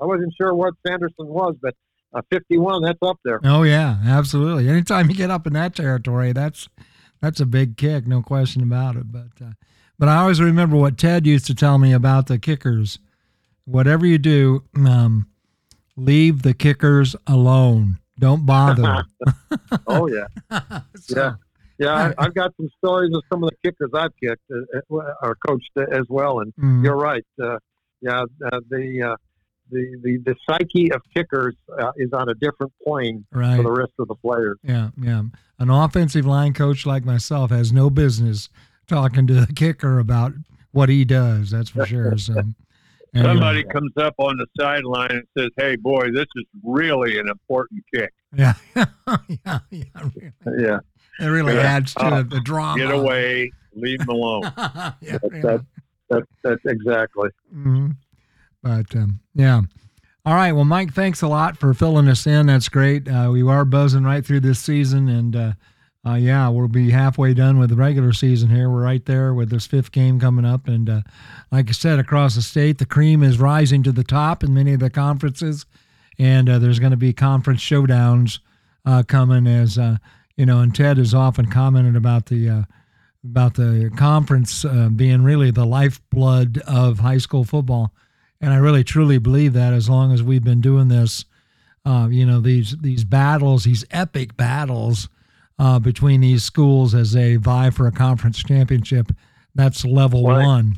[0.00, 1.74] I wasn't sure what Sanderson was, but
[2.14, 3.40] uh, 51, that's up there.
[3.44, 4.68] oh yeah, absolutely.
[4.68, 6.68] Anytime you get up in that territory, that's
[7.20, 9.10] that's a big kick, no question about it.
[9.10, 9.50] But uh,
[10.00, 12.98] but I always remember what Ted used to tell me about the kickers.
[13.66, 15.28] Whatever you do, um,
[15.94, 17.98] leave the kickers alone.
[18.18, 19.04] Don't bother.
[19.86, 20.26] Oh yeah,
[20.96, 21.34] So, yeah,
[21.78, 22.12] yeah.
[22.18, 25.36] I, I've got some stories of some of the kickers I've kicked uh, uh, or
[25.46, 27.24] coached as well, and mm, you're right.
[27.40, 27.58] Uh,
[28.00, 29.16] yeah, uh, the, uh,
[29.70, 33.56] the the the psyche of kickers uh, is on a different plane right.
[33.56, 34.58] for the rest of the players.
[34.62, 35.22] Yeah, yeah.
[35.58, 38.48] An offensive line coach like myself has no business
[38.90, 40.32] talking to the kicker about
[40.72, 41.50] what he does.
[41.50, 42.18] That's for sure.
[42.18, 42.34] So,
[43.14, 43.30] anyway.
[43.34, 47.82] Somebody comes up on the sideline and says, "Hey, boy, this is really an important
[47.94, 48.12] kick.
[48.36, 49.84] Yeah, yeah, yeah.
[50.02, 50.32] Really.
[50.62, 50.78] Yeah,
[51.20, 51.60] It really Yeah.
[51.62, 52.78] adds to Uh, the drama.
[52.82, 54.42] Get away, leave him alone."
[55.00, 55.64] yeah, that.
[56.10, 57.30] That, that's exactly.
[57.52, 57.90] hmm
[58.62, 59.60] But um, yeah.
[60.26, 60.52] All right.
[60.52, 62.46] Well, Mike, thanks a lot for filling us in.
[62.46, 63.08] That's great.
[63.08, 65.52] Uh, we are buzzing right through this season, and uh,
[66.06, 68.70] uh, yeah, we'll be halfway done with the regular season here.
[68.70, 71.00] We're right there with this fifth game coming up, and uh,
[71.52, 74.72] like I said, across the state, the cream is rising to the top in many
[74.72, 75.66] of the conferences,
[76.18, 78.38] and uh, there's going to be conference showdowns
[78.86, 79.98] uh, coming as uh,
[80.36, 80.60] you know.
[80.60, 82.62] And Ted has often commented about the uh,
[83.22, 84.64] about the conference
[84.96, 87.92] being really the lifeblood of high school football,
[88.40, 89.74] and I really truly believe that.
[89.74, 91.26] As long as we've been doing this,
[91.84, 95.10] you know these these battles, these epic battles
[95.60, 99.12] uh, between these schools as they vie for a conference championship.
[99.54, 100.44] That's level right.
[100.44, 100.76] one.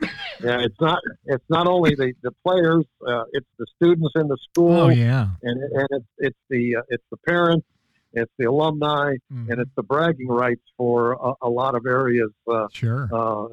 [0.00, 1.00] Yeah, it's not.
[1.24, 2.84] It's not only the the players.
[3.04, 4.82] Uh, it's the students in the school.
[4.82, 7.66] Oh yeah, and and it's it's the uh, it's the parents,
[8.12, 9.50] it's the alumni, mm.
[9.50, 12.30] and it's the bragging rights for a, a lot of areas.
[12.48, 13.08] Uh, sure.
[13.12, 13.48] Uh,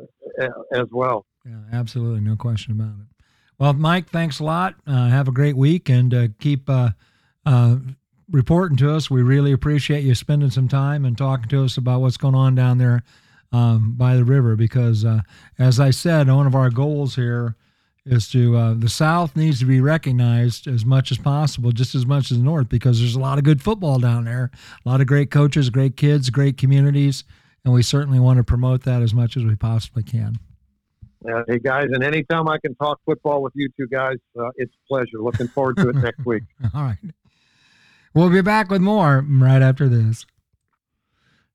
[0.73, 1.25] as well.
[1.45, 3.23] Yeah, absolutely, no question about it.
[3.57, 4.75] Well, Mike, thanks a lot.
[4.85, 6.69] Uh, have a great week and uh, keep
[8.30, 9.09] reporting to us.
[9.09, 12.55] We really appreciate you spending some time and talking to us about what's going on
[12.55, 13.03] down there
[13.51, 14.55] um, by the river.
[14.55, 15.21] Because, uh,
[15.59, 17.55] as I said, one of our goals here
[18.05, 22.05] is to uh, the South needs to be recognized as much as possible, just as
[22.05, 24.51] much as the North, because there's a lot of good football down there,
[24.86, 27.23] a lot of great coaches, great kids, great communities,
[27.63, 30.38] and we certainly want to promote that as much as we possibly can.
[31.28, 34.73] Uh, hey guys, and anytime I can talk football with you two guys, uh, it's
[34.73, 35.19] a pleasure.
[35.19, 36.43] Looking forward to it next week.
[36.76, 36.97] All right.
[38.16, 40.26] We'll be back with more right after this.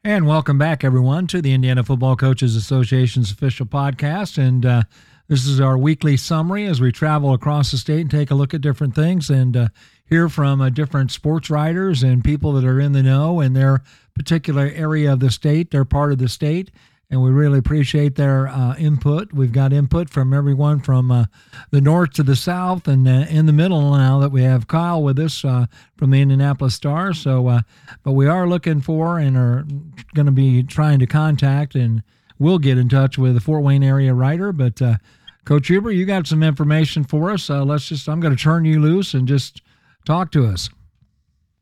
[0.05, 4.37] And welcome back, everyone, to the Indiana Football Coaches Association's official podcast.
[4.37, 4.83] And uh,
[5.27, 8.53] this is our weekly summary as we travel across the state and take a look
[8.53, 9.69] at different things and uh,
[10.05, 13.83] hear from uh, different sports writers and people that are in the know in their
[14.15, 16.71] particular area of the state, their part of the state
[17.11, 19.33] and we really appreciate their uh, input.
[19.33, 21.25] We've got input from everyone from uh,
[21.71, 25.03] the north to the south, and uh, in the middle now that we have Kyle
[25.03, 27.13] with us uh, from the Indianapolis Star.
[27.13, 27.63] So, uh,
[28.05, 29.67] but we are looking for and are
[30.15, 32.05] going to be trying to contact, and
[32.39, 34.53] we'll get in touch with the Fort Wayne area writer.
[34.53, 34.97] But uh,
[35.45, 37.51] Coach Huber, you got some information for us.
[37.51, 39.63] let's just, I'm going to turn you loose and just
[40.05, 40.71] talk to us.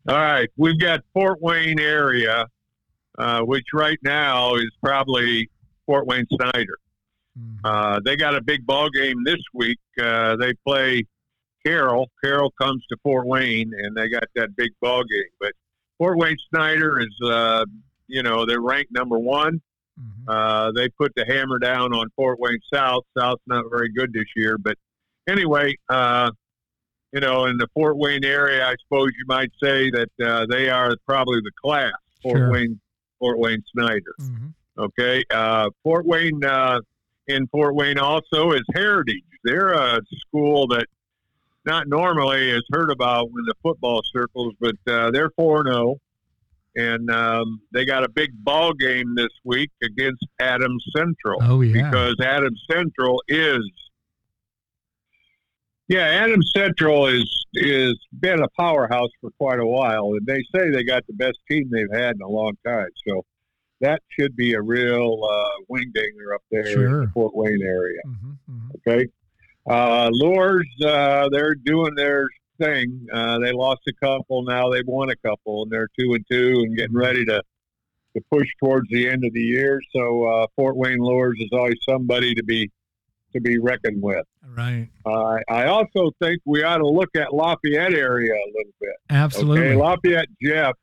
[0.07, 2.47] All right, we've got Fort Wayne area
[3.19, 5.51] uh, which right now is probably
[5.87, 6.79] Fort Wayne Snyder.
[7.39, 7.65] Mm-hmm.
[7.65, 9.79] Uh, they got a big ball game this week.
[10.01, 11.05] Uh, they play
[11.65, 12.09] Carroll.
[12.23, 15.31] Carroll comes to Fort Wayne, and they got that big ball game.
[15.41, 15.53] But
[15.99, 17.65] Fort Wayne Snyder is, uh,
[18.07, 19.61] you know, they're ranked number one.
[20.01, 20.29] Mm-hmm.
[20.29, 23.05] Uh, they put the hammer down on Fort Wayne South.
[23.19, 24.77] South's not very good this year, but
[25.29, 26.31] anyway, uh,
[27.13, 30.69] you know, in the Fort Wayne area, I suppose you might say that uh, they
[30.71, 31.93] are probably the class.
[32.23, 32.51] Fort sure.
[32.51, 32.81] Wayne
[33.19, 34.15] Fort Wayne Snyder.
[34.21, 34.47] Mm-hmm.
[34.79, 36.81] Okay, uh, Fort Wayne uh,
[37.27, 39.23] in Fort Wayne also is Heritage.
[39.45, 40.87] They're a school that
[41.65, 46.01] not normally is heard about in the football circles, but uh, they're four zero, oh,
[46.77, 51.41] and um, they got a big ball game this week against Adams Central.
[51.43, 53.61] Oh yeah, because Adams Central is.
[55.89, 60.71] Yeah, Adams Central is is been a powerhouse for quite a while, and they say
[60.71, 62.91] they got the best team they've had in a long time.
[63.07, 63.25] So
[63.81, 66.87] that should be a real uh, wing dinger up there sure.
[66.87, 68.01] in the Fort Wayne area.
[68.07, 68.91] Mm-hmm, mm-hmm.
[68.91, 69.07] Okay,
[69.69, 72.29] uh, Luers, uh, they're doing their
[72.61, 73.07] thing.
[73.11, 76.65] Uh, they lost a couple, now they've won a couple, and they're two and two,
[76.67, 76.99] and getting mm-hmm.
[76.99, 77.43] ready to
[78.17, 79.81] to push towards the end of the year.
[79.95, 82.71] So uh, Fort Wayne Luers is always somebody to be
[83.33, 84.25] to be reckoned with.
[84.57, 84.89] Right.
[85.05, 88.97] Uh, I also think we ought to look at Lafayette area a little bit.
[89.11, 89.69] Absolutely.
[89.69, 89.77] Okay?
[89.77, 90.75] Lafayette Jeff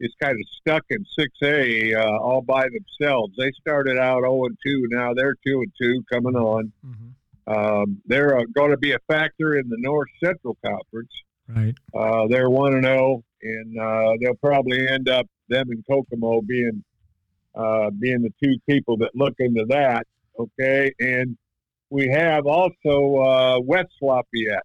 [0.00, 3.34] is kind of stuck in 6A uh, all by themselves.
[3.38, 4.88] They started out 0 and 2.
[4.90, 6.72] Now they're 2 and 2 coming on.
[6.84, 7.52] Mm-hmm.
[7.52, 11.12] Um, they're uh, going to be a factor in the North Central Conference.
[11.48, 11.74] Right.
[11.94, 16.82] Uh, they're 1 and 0, and uh, they'll probably end up them and Kokomo being
[17.54, 20.06] uh, being the two people that look into that.
[20.38, 21.36] Okay, and
[21.92, 24.64] we have also uh, West Lafayette.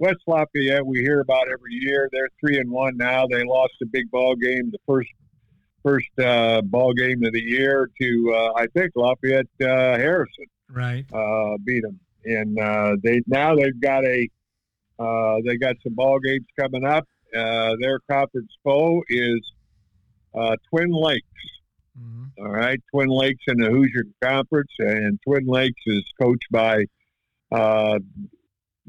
[0.00, 2.08] West Lafayette, we hear about every year.
[2.10, 3.26] They're three and one now.
[3.30, 5.10] They lost a big ball game, the first
[5.84, 10.46] first uh, ball game of the year to uh, I think Lafayette uh, Harrison.
[10.68, 11.06] Right.
[11.12, 14.28] Uh, beat them, and uh, they now they've got a
[14.98, 17.06] uh, they got some ball games coming up.
[17.32, 19.40] their conference foe is
[20.68, 21.26] Twin Lakes.
[22.00, 22.44] Mm-hmm.
[22.44, 26.84] All right, Twin Lakes in the Hoosier Conference, and Twin Lakes is coached by
[27.52, 27.98] uh,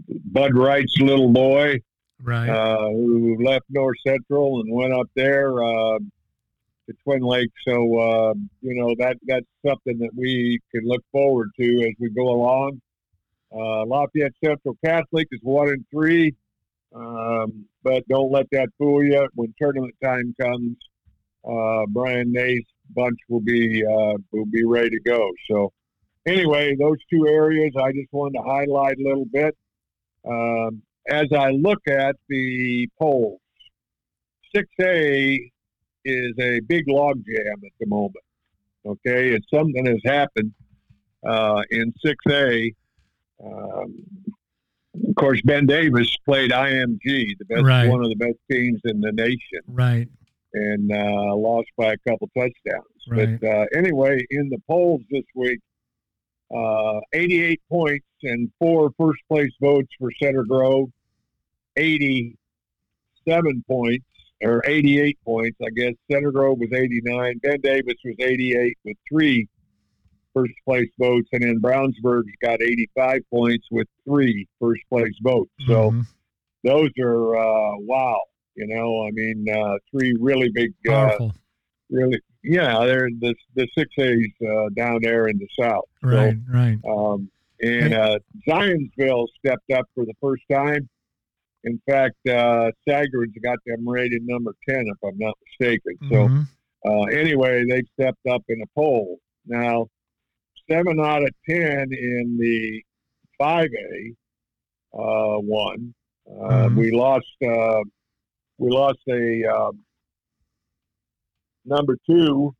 [0.07, 1.79] Bud Wright's little boy,
[2.23, 7.53] right, uh, who left North Central and went up there uh, to Twin Lakes.
[7.67, 12.09] So uh, you know that that's something that we can look forward to as we
[12.09, 12.81] go along.
[13.53, 16.33] Uh, Lafayette Central Catholic is one and three,
[16.95, 19.27] um, but don't let that fool you.
[19.35, 20.77] When tournament time comes,
[21.43, 22.63] uh, Brian Nay's
[22.95, 25.29] bunch will be uh, will be ready to go.
[25.49, 25.71] So
[26.27, 29.55] anyway, those two areas I just wanted to highlight a little bit.
[30.27, 33.39] Um, as I look at the polls,
[34.55, 35.51] 6A
[36.05, 38.15] is a big logjam at the moment.
[38.85, 40.53] Okay, it's something has happened
[41.25, 42.73] uh, in 6A.
[43.43, 44.03] Um,
[45.07, 46.99] of course, Ben Davis played IMG,
[47.39, 47.87] the best, Right.
[47.87, 50.07] one of the best teams in the nation, Right.
[50.53, 52.85] And uh, lost by a couple touchdowns.
[53.09, 53.39] Right.
[53.39, 55.59] But uh, anyway, in the polls this week,
[56.53, 60.89] uh, 88 points and four first place votes for Center Grove,
[61.77, 64.05] 87 points
[64.43, 65.93] or 88 points, I guess.
[66.11, 67.37] Center Grove was 89.
[67.43, 69.47] Ben Davis was 88 with three
[70.33, 75.51] first place votes, and then Brownsburg got 85 points with three first place votes.
[75.67, 76.05] So Mhm.
[76.63, 78.19] those are uh, wow.
[78.55, 81.29] You know, I mean, uh, three really big, uh,
[81.89, 85.85] really, yeah, they're the the six A's uh, down there in the south.
[86.01, 86.37] So, right.
[86.49, 86.77] Right.
[86.87, 87.29] um,
[87.61, 90.89] and uh, Zionsville stepped up for the first time.
[91.63, 95.95] In fact, uh, Sagarin's got them rated number 10, if I'm not mistaken.
[96.09, 96.47] So, Mhm.
[96.87, 99.19] uh, anyway, they've stepped up in the poll.
[99.45, 99.87] Now,
[100.69, 102.83] seven out of 10 in the
[103.39, 104.15] 5A
[104.93, 105.93] uh, won.
[106.27, 106.75] Uh, Mhm.
[106.75, 107.27] We lost.
[107.45, 107.83] Uh,
[108.61, 109.79] we lost a um,
[111.65, 112.53] number two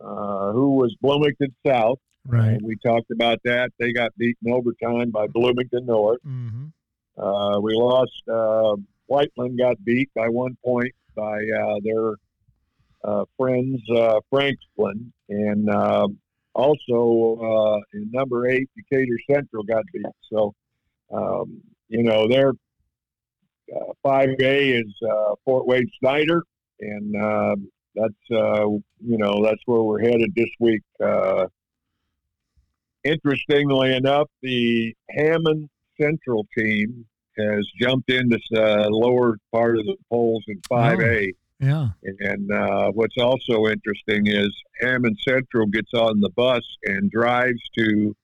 [0.00, 2.00] uh, who was Bloomington South.
[2.26, 2.48] Right.
[2.48, 3.70] And we talked about that.
[3.78, 6.18] They got beaten overtime by Bloomington North.
[6.26, 7.22] Mm-hmm.
[7.22, 8.22] Uh, we lost.
[8.28, 8.74] Uh,
[9.06, 12.14] Whiteland got beat by one point by uh, their
[13.04, 16.18] uh, friends uh, Franklin, and um,
[16.54, 20.06] also in number eight, Decatur Central got beat.
[20.28, 20.52] So
[21.12, 22.54] um, you know they're
[23.74, 26.42] uh, 5A is uh, Fort Wayne Snyder,
[26.80, 30.82] and um, that's uh, you know that's where we're headed this week.
[33.04, 35.68] interestingly enough, the Hammond
[36.00, 37.06] Central team
[37.38, 41.28] has jumped into the lower part of the polls in 5A.
[41.28, 41.88] Oh, yeah.
[42.02, 48.14] And uh, what's also interesting is Hammond Central gets on the bus and drives to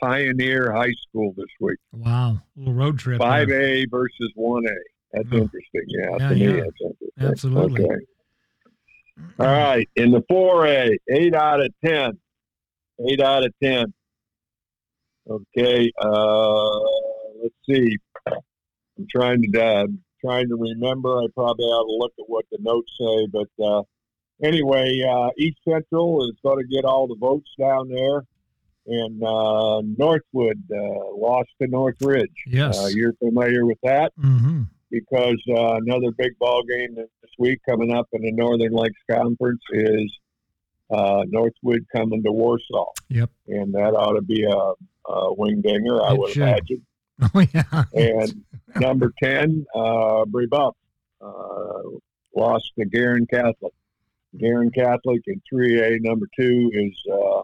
[0.00, 1.78] Pioneer High School this week.
[1.92, 2.30] Wow.
[2.32, 3.20] A little road trip.
[3.20, 4.74] 5A versus 1A.
[5.12, 5.36] That's Oh.
[5.36, 5.82] interesting.
[5.88, 6.62] Yeah, Yeah, to me.
[7.18, 7.84] Absolutely.
[7.84, 8.04] Okay.
[9.38, 9.88] All right.
[9.96, 12.18] In the 4A, 8 out of 10.
[13.08, 13.92] 8 out of 10.
[15.28, 15.90] Okay.
[16.00, 16.78] Uh,
[17.42, 17.96] let's see.
[18.26, 19.86] I'm trying to uh,
[20.20, 21.18] trying to remember.
[21.18, 23.82] I probably ought to look at what the notes say, but uh,
[24.42, 28.22] anyway, uh, East Central is going to get all the votes down there,
[28.86, 32.30] and uh, Northwood uh, lost to Northridge.
[32.46, 32.78] Yes.
[32.78, 34.62] Uh, you're familiar with that hmm
[34.92, 39.62] because uh, another big ball game this week coming up in the Northern Lakes Conference
[39.72, 40.12] is
[40.90, 43.30] uh, Northwood coming to Warsaw, Yep.
[43.48, 46.42] and that ought to be a, a wing dinger, I It would should.
[46.42, 46.86] imagine.
[47.34, 47.84] Oh yeah.
[47.94, 48.44] And
[48.80, 50.72] number 10, uh, Brebeuf,
[51.20, 51.82] uh,
[52.34, 53.72] lost to Guerin Catholic.
[54.38, 57.42] Guerin Catholic in 3A, number two, is uh,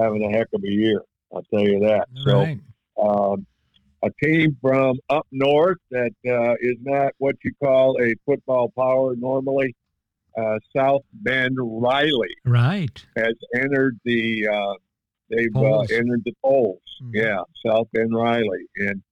[0.00, 1.02] having a heck of a year.
[1.34, 2.06] I'll tell you that.
[2.24, 2.60] So, right.
[3.02, 3.46] um,
[4.02, 9.16] a team from up north that uh, is not what you call a football power
[9.16, 9.74] normally.
[10.36, 13.04] Uh, South Bend Riley Right.
[13.16, 14.74] has entered the uh,
[15.30, 15.90] they've uh, Polls.
[15.90, 16.80] entered the polls.
[17.02, 17.10] Mhm.
[17.14, 19.02] Yeah, South Bend Riley, and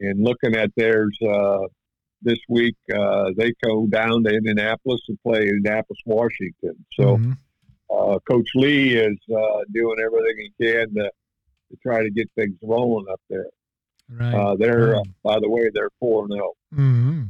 [0.00, 1.60] and looking at theirs uh,
[2.22, 6.84] this week, uh, they go down to Indianapolis and play Indianapolis, Washington.
[6.92, 7.38] So Mhm.
[7.90, 11.10] uh, Coach Lee is uh, doing everything he can to,
[11.70, 13.46] to try to get things rolling up there.
[14.12, 14.34] Right.
[14.34, 16.50] Uh, they're, uh, by the way, they're 4 0.
[16.74, 17.22] hmm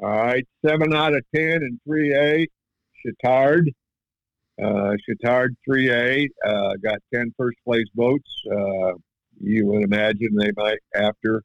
[0.00, 2.46] All right, 7 out of 10 in 3A.
[3.04, 3.68] Chatard.
[4.62, 8.30] Uh, Chatard 3A uh, got 10 first place votes.
[8.50, 8.92] Uh,
[9.40, 11.42] you would imagine they might, after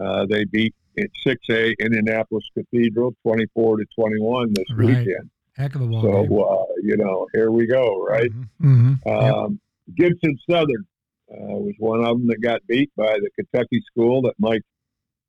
[0.00, 4.86] uh, they beat at 6A Indianapolis Cathedral 24 to 21 this Right.
[5.06, 5.30] weekend.
[5.56, 6.28] Heck of a ball game.
[6.30, 8.30] So, uh, you know, here we go, right?
[8.60, 9.60] hmm Um,
[9.96, 10.86] Gibson Southern
[11.32, 14.62] uh, was one of them that got beat by the Kentucky school that Mike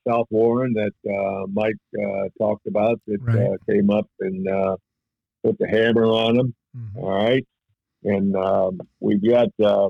[0.07, 3.37] South Warren that uh, Mike uh, talked about that Right.
[3.39, 4.75] uh, came up and uh,
[5.43, 6.55] put the hammer on them.
[6.73, 7.45] hmm All right,
[8.03, 9.89] and um, we've got uh,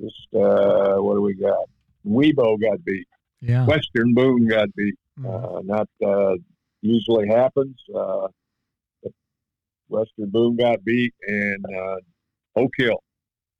[0.00, 1.64] just uh, what do we got?
[2.06, 3.06] WeBo got beat.
[3.40, 3.66] Yeah.
[3.66, 4.94] Western Boone got beat.
[5.18, 5.26] Mhm.
[5.26, 6.36] Uh, not uh,
[6.80, 7.76] usually happens.
[7.94, 8.28] Uh,
[9.88, 11.96] Western Boone got beat, and uh,
[12.56, 13.02] Oak Hill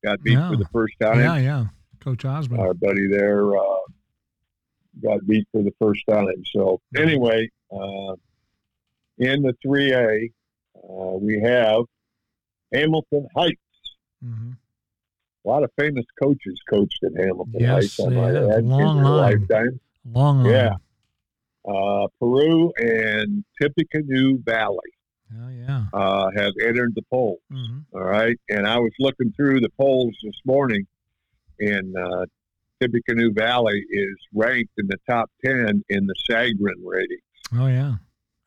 [0.04, 0.50] got beat Yeah.
[0.50, 1.18] for the first time.
[1.20, 1.36] yeah.
[1.36, 1.64] Yeah.
[2.00, 2.60] Coach Osmond.
[2.60, 3.62] Our buddy there uh,
[5.02, 6.26] got beat for the first time.
[6.52, 8.14] So anyway, uh,
[9.18, 10.32] in the 3A,
[10.76, 11.84] uh, we have
[12.72, 13.60] Hamilton Heights.
[14.22, 14.52] hmm
[15.44, 18.00] A lot of famous coaches coached at Hamilton Yes, Heights.
[18.00, 19.80] I might add, long in their lifetime.
[20.12, 20.52] Long line.
[20.52, 20.74] Yeah.
[21.64, 24.90] Uh, Peru and Tippecanoe Valley.
[25.40, 25.84] Oh yeah.
[25.92, 27.38] uh, have entered the poll.
[27.50, 30.86] hmm All right, and I was looking through the polls this morning,
[31.60, 32.26] and uh,
[32.80, 37.18] Tippecanoe Valley is ranked in the top ten in the Sagarin rating.
[37.54, 37.94] Oh yeah.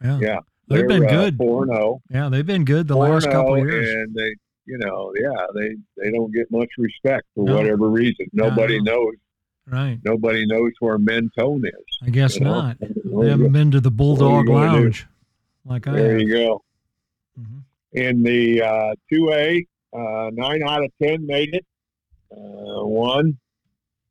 [0.04, 0.20] Yeah.
[0.20, 1.38] Yeah, They've been good.
[1.38, 2.02] Four and zero.
[2.10, 3.96] Yeah, they've been good the last couple of oh, years.
[3.96, 7.56] and they, you know, yeah, they they don't get much respect for No.
[7.58, 8.28] whatever reason.
[8.34, 8.94] Nobody No.
[8.94, 9.14] knows.
[9.68, 10.00] Right.
[10.04, 11.98] Nobody knows where Mentone is.
[12.04, 12.52] I guess know?
[12.52, 12.78] not.
[13.06, 14.50] They haven't been to the Bulldog?
[14.50, 15.08] Lounge
[15.64, 16.64] like I There you go.
[17.40, 17.64] Mhm.
[17.94, 21.66] In the uh, 2A, uh, nine out of 10 made it.
[22.32, 23.38] Uh, one.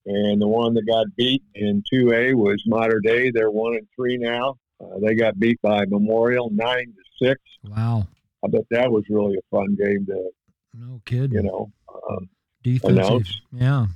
[0.07, 3.31] And the one that got beat in 2A was Mater Dei.
[3.31, 4.57] They're one and three now.
[4.81, 7.41] Uh, they got beat by Memorial nine to six.
[7.67, 8.07] Wow.
[8.45, 10.31] I bet that was really a fun game to,
[10.75, 11.33] No kid.
[11.33, 11.73] you know.
[12.11, 12.29] Um,
[12.63, 12.99] Defensive.
[12.99, 13.41] announce.
[13.53, 13.87] Yeah.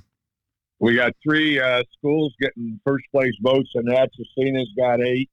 [0.79, 5.29] we got three uh, schools getting first place votes, and that's Asina's got eight,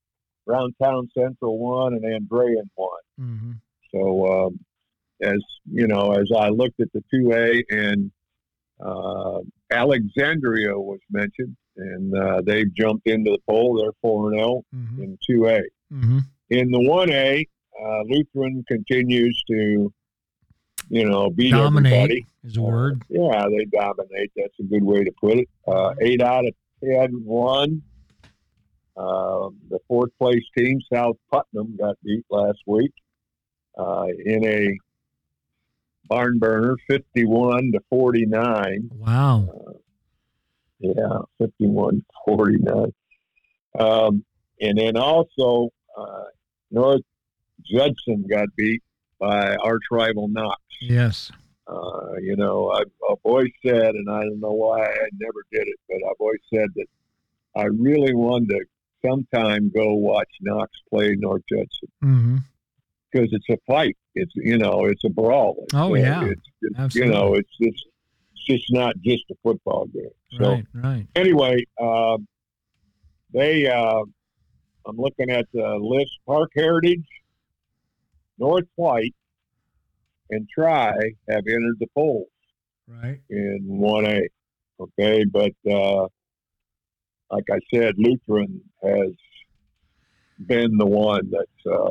[0.47, 3.01] Round Town Central one, and Andrean one.
[3.18, 3.53] hmm
[3.97, 4.61] So, um,
[5.22, 5.38] as
[5.70, 8.11] you know, as I looked at the 2A and
[8.80, 9.40] uh,
[9.70, 13.78] Alexandria was mentioned, and uh, they've jumped into the poll.
[13.80, 15.62] They're 4 and 0 hmm in 2A.
[15.90, 16.18] hmm
[16.51, 17.44] In the 1A,
[17.84, 19.92] uh, Lutheran continues to,
[20.88, 22.26] you know, beat Dominate everybody.
[22.44, 23.03] is a word.
[23.09, 24.30] Yeah, they dominate.
[24.36, 25.49] That's a good way to put it.
[25.66, 27.82] Uh, eight out of 10 won.
[28.97, 32.92] Uh, the fourth place team, South Putnam, got beat last week
[33.76, 34.78] uh, in a
[36.08, 38.90] barn burner, 51 to 49.
[38.94, 39.48] Wow.
[40.78, 42.92] Yeah, 51 49.
[43.78, 44.24] Um,
[44.60, 46.24] and then also, uh,
[46.70, 47.02] North
[47.64, 48.82] Judson got beat
[49.18, 50.60] by arch rival Knox.
[50.80, 51.30] Yes.
[51.66, 55.66] Uh, you know, I, I've always said, and I don't know why I never did
[55.66, 56.86] it, but I've always said that
[57.56, 58.64] I really wanted to
[59.04, 62.36] sometime go watch Knox play North Judson hmm
[63.16, 63.96] because it's a fight.
[64.14, 65.56] It's you know, it's a brawl.
[65.64, 66.24] It's, Oh, uh, yeah.
[66.26, 67.12] it's, it's, Absolutely.
[67.14, 67.86] you know, it's just
[68.34, 70.08] it's just not just a football game.
[70.38, 70.66] So Right.
[70.74, 71.06] Right.
[71.14, 72.26] anyway, um,
[73.32, 74.02] they uh,
[74.86, 77.06] I'm looking at the list: Parke Heritage,
[78.38, 79.14] North White,
[80.30, 80.92] and Tri
[81.28, 82.28] have entered the polls
[82.88, 83.20] Right.
[83.30, 84.26] in 1A.
[84.78, 86.06] Okay, but uh,
[87.30, 89.12] like I said, Lutheran has
[90.46, 91.88] been the one that's uh,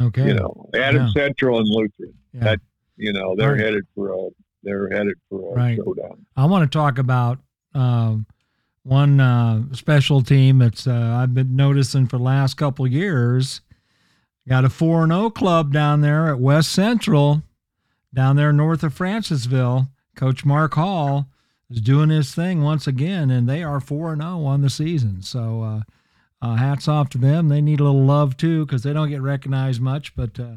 [0.00, 0.26] Okay.
[0.28, 1.12] you know Adam Yeah.
[1.12, 2.14] Central and Lutheran.
[2.32, 2.44] Yeah.
[2.44, 2.60] That
[2.96, 3.60] you know they're Right.
[3.60, 4.28] headed for a
[4.62, 5.76] they're headed for a Right.
[5.76, 6.24] showdown.
[6.36, 7.38] I want to talk about
[7.74, 8.26] um,
[8.82, 13.60] one uh, special team that's uh, I've been noticing for the last couple years.
[14.48, 17.42] Got a four and zero club down there at West Central,
[18.12, 19.88] down there north of Francesville.
[20.14, 21.28] Coach Mark Hall
[21.70, 25.22] is doing his thing once again, and they are four and zero on the season.
[25.22, 25.80] So uh,
[26.44, 27.48] uh, hats off to them.
[27.48, 30.38] They need a little love too because they don't get recognized much, but.
[30.38, 30.56] Uh,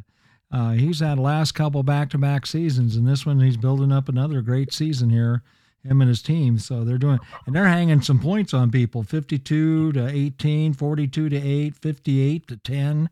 [0.50, 4.72] uh, he's had last couple back-to-back seasons, and this one he's building up another great
[4.72, 5.44] season here
[5.88, 6.60] him and his team.
[6.60, 11.36] So they're doing, and they're hanging some points on people 52 to 18, 42 to
[11.36, 13.10] 8, 58 to 10.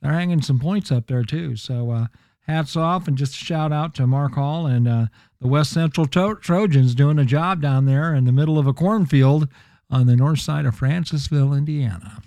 [0.00, 1.56] They're hanging some points up there too.
[1.56, 2.06] So uh,
[2.46, 5.06] hats off and just a shout out to Mark Hall and uh,
[5.40, 9.48] the West Central Trojans doing a job down there in the middle of a cornfield
[9.90, 12.22] on the north side of Francesville, Indiana.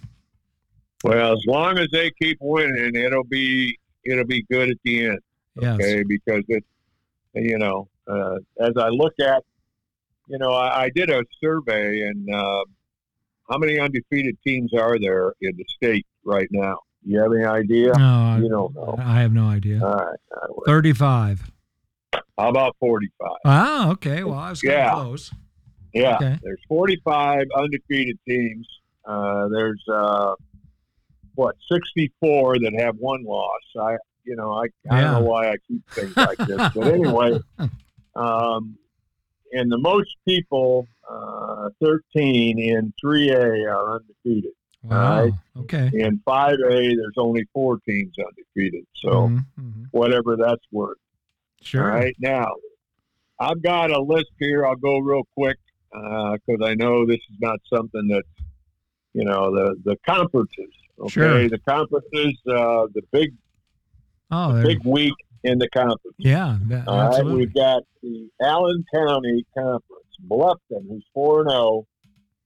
[1.03, 5.19] Well, as long as they keep winning, it'll be it'll be good at the end.
[5.59, 5.75] Yes.
[5.75, 6.65] Okay, because it's
[7.33, 9.43] you know uh, as I look at
[10.27, 12.63] you know I, I did a survey and uh,
[13.49, 16.79] how many undefeated teams are there in the state right now?
[17.05, 17.91] You have any idea?
[17.97, 18.95] No, I, You don't know.
[18.97, 19.83] I have no idea.
[19.83, 20.17] All right.
[20.65, 21.51] 35.
[22.37, 23.37] How about forty-five?
[23.45, 24.23] Ah, okay.
[24.23, 24.93] Well, I was Yeah.
[24.93, 25.31] close.
[25.93, 26.39] Yeah, Okay.
[26.41, 28.67] there's 45 undefeated teams.
[29.05, 30.33] Uh, there's uh,
[31.35, 33.61] what 64 that have one loss.
[33.79, 37.37] I, you know, I, I don't know why I keep things like this, but anyway,
[38.15, 38.77] um,
[39.51, 44.53] and the most people, uh, 13 in 3A are undefeated.
[44.83, 45.21] Wow.
[45.23, 45.33] right.
[45.59, 45.91] Okay.
[45.93, 48.85] In 5A, there's only four teams undefeated.
[48.95, 49.85] So Mhm, mhm.
[49.91, 50.97] whatever that's worth.
[51.61, 51.83] Sure.
[51.83, 52.15] All right.
[52.19, 52.47] Now,
[53.39, 54.65] I've got a list here.
[54.65, 55.57] I'll go real quick
[55.93, 58.23] because I know this is not something that,
[59.13, 60.69] you know, the, the conferences.
[60.99, 61.09] Okay.
[61.11, 61.49] Sure.
[61.49, 63.33] The conferences, uh, the big,
[64.31, 65.13] Oh, there- big week
[65.43, 66.15] in the conference.
[66.17, 66.57] yeah.
[66.67, 67.07] that- All right.
[67.07, 67.39] absolutely.
[67.45, 69.99] We've got the Allen County Conference.
[70.27, 71.85] Bluffton, who's 4 and 0,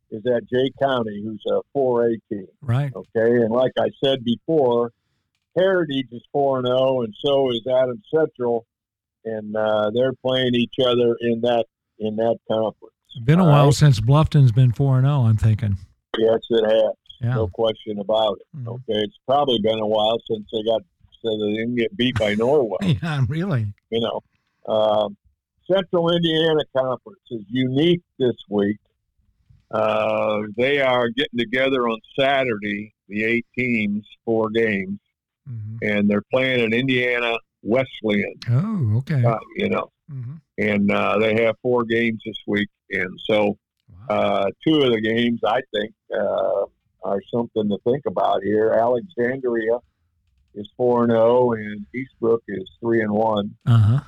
[0.10, 2.48] is at Jay County, who's a 4A team.
[2.62, 2.91] Right.
[2.95, 3.36] Okay.
[3.43, 4.91] And like I said before,
[5.56, 8.66] Heritage is 4 and 0, and so is Adam Central.
[9.26, 11.66] And uh, they're playing each other in that
[12.00, 12.93] in that conference.
[13.16, 13.74] It's been a All while right.
[13.74, 15.78] since Bluffton's been 4 and 0, I'm thinking.
[16.18, 16.93] Yes, it has.
[17.22, 17.36] Yeah.
[17.36, 18.58] No question about it.
[18.58, 18.68] Mhm.
[18.68, 20.82] Okay, it's probably been a while since they got
[21.24, 22.78] so they didn't get beat by Norwell.
[23.01, 23.74] Yeah, really.
[23.89, 24.22] you know,
[24.72, 25.18] um,
[25.72, 28.78] Central Indiana Conference is unique this week.
[29.72, 34.99] Uh, they are getting together on Saturday, the eight teams, four games,
[35.47, 38.34] hmm and they're playing at Indiana Wesleyan.
[38.49, 39.24] Oh, okay.
[39.24, 43.58] Uh, you know, hmm and uh, they have four games this week, and so
[44.10, 44.16] Wow.
[44.18, 46.64] uh, two of the games I think uh,
[47.03, 48.72] are something to think about here.
[48.74, 49.78] Alexandria
[50.55, 53.99] is four and zero, and Eastbrook is three and one, Uh huh.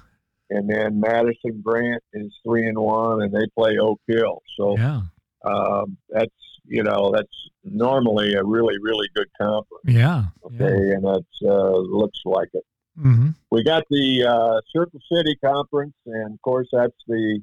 [0.50, 4.42] and then Madison Grant is three and one, and they play Oak Hill.
[4.58, 5.02] So Yeah.
[5.46, 6.34] um, that's
[6.66, 9.84] you know that's normally a really really good conference.
[9.86, 10.24] Yeah.
[10.44, 12.66] Okay, and that's uh, looks like it.
[13.00, 13.30] Mm-hmm.
[13.52, 17.42] We got the uh, Circle City Conference, and of course that's the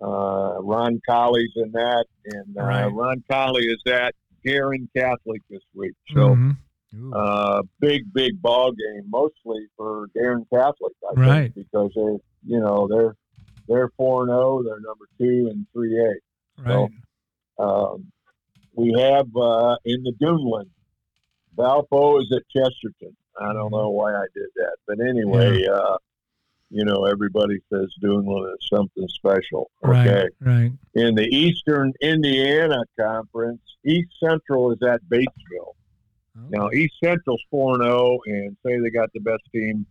[0.00, 2.84] uh, Roncalli's in that, and uh, Right.
[2.92, 4.14] Roncalli is at
[4.44, 5.94] Guerin Catholic this week.
[6.14, 6.56] So Mhm.
[7.12, 11.54] Uh, big big ball game, mostly for Guerin Catholic, I Right.
[11.54, 12.16] think, because they're
[12.46, 13.14] you know they're
[13.68, 16.14] they're four and zero, they're number two and three A.
[16.62, 16.88] right.
[17.58, 18.10] Um,
[18.74, 20.70] we have uh, in the Duneland,
[21.56, 23.14] Valpo is at Chesterton.
[23.40, 25.96] I don't know why I did that, but anyway, uh,
[26.70, 29.70] you know, everybody says Duneland is something special.
[29.84, 29.92] Okay.
[30.14, 30.30] Right.
[30.40, 30.72] Right.
[30.94, 35.74] In the Eastern Indiana Conference, East Central is at Batesville.
[36.36, 39.86] Oh, Now, East Central's 4 0 and say they got the best team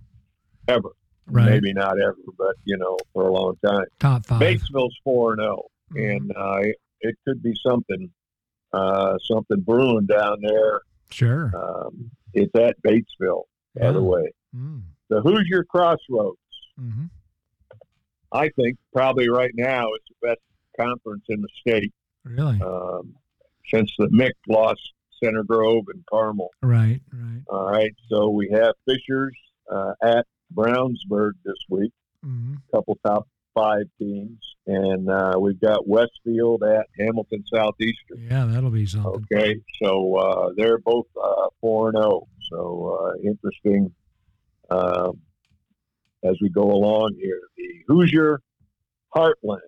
[0.68, 0.90] ever.
[1.26, 1.50] right.
[1.50, 3.86] Maybe not ever, but, you know, for a long time.
[4.00, 4.40] Top five.
[4.40, 6.16] Batesville's 4 0 Mhm.
[6.18, 8.10] and uh, it, it could be something
[8.74, 10.82] uh, something brewing down there.
[11.10, 11.52] Sure.
[11.56, 13.44] Um, it's at Batesville,
[13.80, 14.32] by the way.
[14.56, 14.84] Mm.
[15.10, 16.38] The Hoosier Crossroads,
[16.78, 17.06] hmm
[18.32, 20.42] I think, probably right now it's the best
[20.80, 21.94] conference in the state
[22.26, 22.60] Really.
[22.62, 23.16] um,
[23.70, 24.82] since the Mick lost
[25.24, 26.50] Center Grove and Carmel.
[26.62, 27.00] right.
[27.14, 27.42] Right.
[27.48, 29.36] All right, so we have Fishers
[29.72, 31.92] uh, at Brownsburg this week.
[32.22, 33.28] hmm couple top
[33.58, 34.38] five teams,
[34.68, 38.28] and uh, we've got Westfield at Hamilton Southeastern.
[38.30, 39.26] Yeah, that'll be something.
[39.34, 42.28] Okay, so uh, they're both uh, four and zero.
[42.52, 43.92] So uh, interesting
[44.70, 45.20] um,
[46.24, 47.40] as we go along here.
[47.58, 48.42] The Hoosier
[49.16, 49.60] Heartland.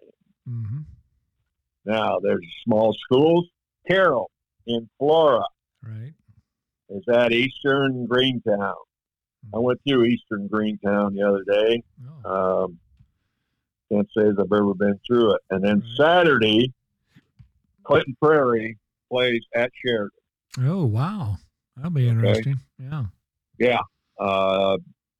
[0.47, 0.79] Mm-hmm.
[1.85, 3.47] Now there's small schools.
[3.89, 4.29] Carroll
[4.67, 5.43] in Flora
[5.83, 6.13] Right.
[6.89, 8.75] is at Eastern Greentown.
[9.53, 11.81] I went through Eastern Greentown the other day.
[12.25, 12.63] Oh.
[12.65, 12.79] Um,
[13.91, 15.41] can't say as I've ever been through it.
[15.49, 15.83] And then.
[15.97, 16.73] Saturday,
[17.83, 18.77] Clinton Prairie
[19.11, 20.11] plays at Sheridan.
[20.61, 21.37] oh wow.
[21.75, 22.57] That'll be interesting.
[22.77, 23.05] Yeah.
[23.57, 23.79] Yeah.
[24.19, 24.77] Uh,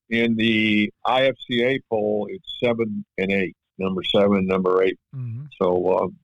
[0.09, 4.99] in the IFCA poll, it's seven and eight, number seven, number eight.
[5.13, 6.15] hmm So um,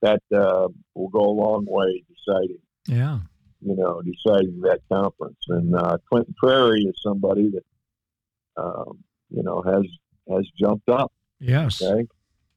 [0.00, 3.18] that uh, will go a long way deciding, Yeah.
[3.60, 5.38] you know, deciding that conference.
[5.48, 8.98] And uh, Clinton Prairie is somebody that, um,
[9.30, 9.84] you know, has
[10.30, 11.12] has jumped up.
[11.42, 11.82] Yes.
[11.82, 12.06] Okay,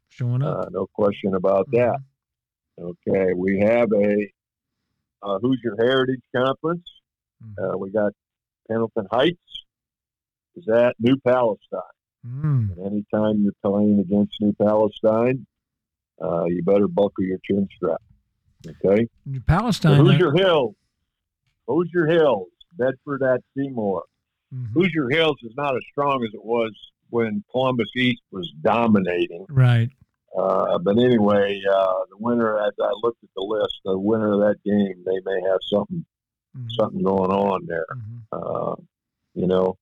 [0.09, 0.67] Showing up.
[0.67, 1.97] uh, no question about that.
[2.79, 4.27] Okay, we have a,
[5.23, 6.87] a Hoosier Heritage Conference.
[7.43, 7.73] Mhm.
[7.73, 8.13] Uh, we got
[8.69, 9.39] Pendleton Heights.
[10.55, 11.81] Is that New Palestine?
[12.25, 12.77] Mm.
[12.77, 15.45] And anytime you're playing against New Palestine,
[16.21, 18.01] uh, you better buckle your chin strap.
[18.67, 19.07] Okay.
[19.25, 19.99] The Palestine.
[19.99, 20.75] uh, Hoosier Hills.
[21.67, 24.03] Hoosier Hills, Bedford at Seymour.
[24.53, 24.71] mhm.
[24.73, 26.71] Hoosier Hills is not as strong as it was
[27.09, 29.45] when Columbus East was dominating.
[29.49, 29.89] Right.
[30.37, 34.39] Uh, but anyway, uh, the winner, as I looked at the list, the winner of
[34.41, 36.05] that game, they may have something
[36.57, 36.71] Mhm.
[36.71, 37.85] something going on there.
[37.93, 38.21] Mhm.
[38.31, 38.75] Uh,
[39.33, 39.77] you know,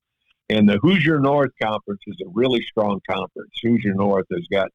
[0.50, 3.52] and the Hoosier North Conference is a really strong conference.
[3.64, 4.70] Hoosier North has got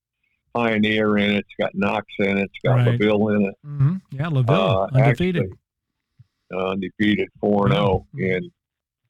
[0.55, 2.99] Pioneer in it, it's got Knox in it, it's got Right.
[2.99, 4.01] LaVille in it, Mhm.
[4.13, 5.43] Yeah, Laville Uh, undefeated.
[5.43, 5.59] actually,
[6.57, 8.07] undefeated four and zero.
[8.15, 8.37] Mhm.
[8.37, 8.51] And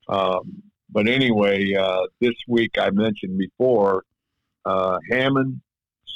[0.09, 4.05] um, but anyway, uh, this week I mentioned before,
[4.65, 5.61] uh, Hammond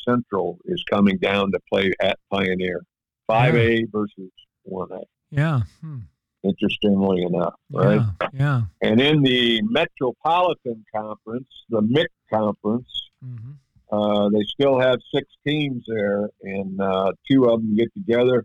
[0.08, 2.82] Central is coming down to play at Pioneer,
[3.26, 4.30] five A versus
[4.64, 5.00] one A.
[5.30, 5.60] yeah.
[5.80, 5.98] Hmm.
[6.44, 8.00] Interestingly enough, right?
[8.20, 8.28] Yeah.
[8.32, 8.62] Yeah.
[8.82, 13.52] And in the Metropolitan Conference, the MIC Conference, hmm
[13.92, 18.42] uh, they still have six teams there, and uh, two of them get together.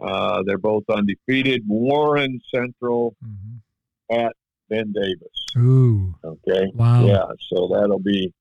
[0.00, 1.62] Uh, they're both undefeated.
[1.66, 3.56] Warren Central hmm
[4.08, 4.36] at
[4.68, 5.28] Ben Davis.
[5.56, 6.14] Ooh.
[6.24, 6.70] Okay.
[6.74, 7.06] Wow.
[7.06, 8.32] Yeah, so that'll be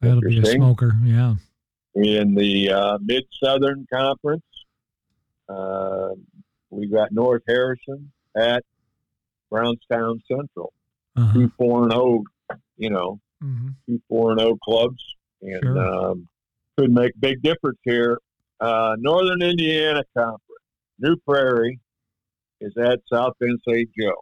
[0.00, 0.92] That'll be a smoker.
[1.02, 1.34] Yeah.
[1.94, 4.42] in the uh, Mid Southern Conference.
[5.48, 6.08] Uh,
[6.70, 8.62] we got North Harrison at
[9.50, 10.72] Brownstown Central.
[11.16, 11.32] Uh-huh.
[11.32, 12.24] Two four and zero,
[12.76, 15.02] you know, hmm two four and zero clubs,
[15.40, 15.78] and Sure.
[16.10, 16.28] um,
[16.76, 18.18] could make a big difference here.
[18.60, 20.42] Uh, Northern Indiana Conference,
[20.98, 21.78] New Prairie
[22.60, 23.88] is at South Bend St.
[23.98, 24.12] Joe.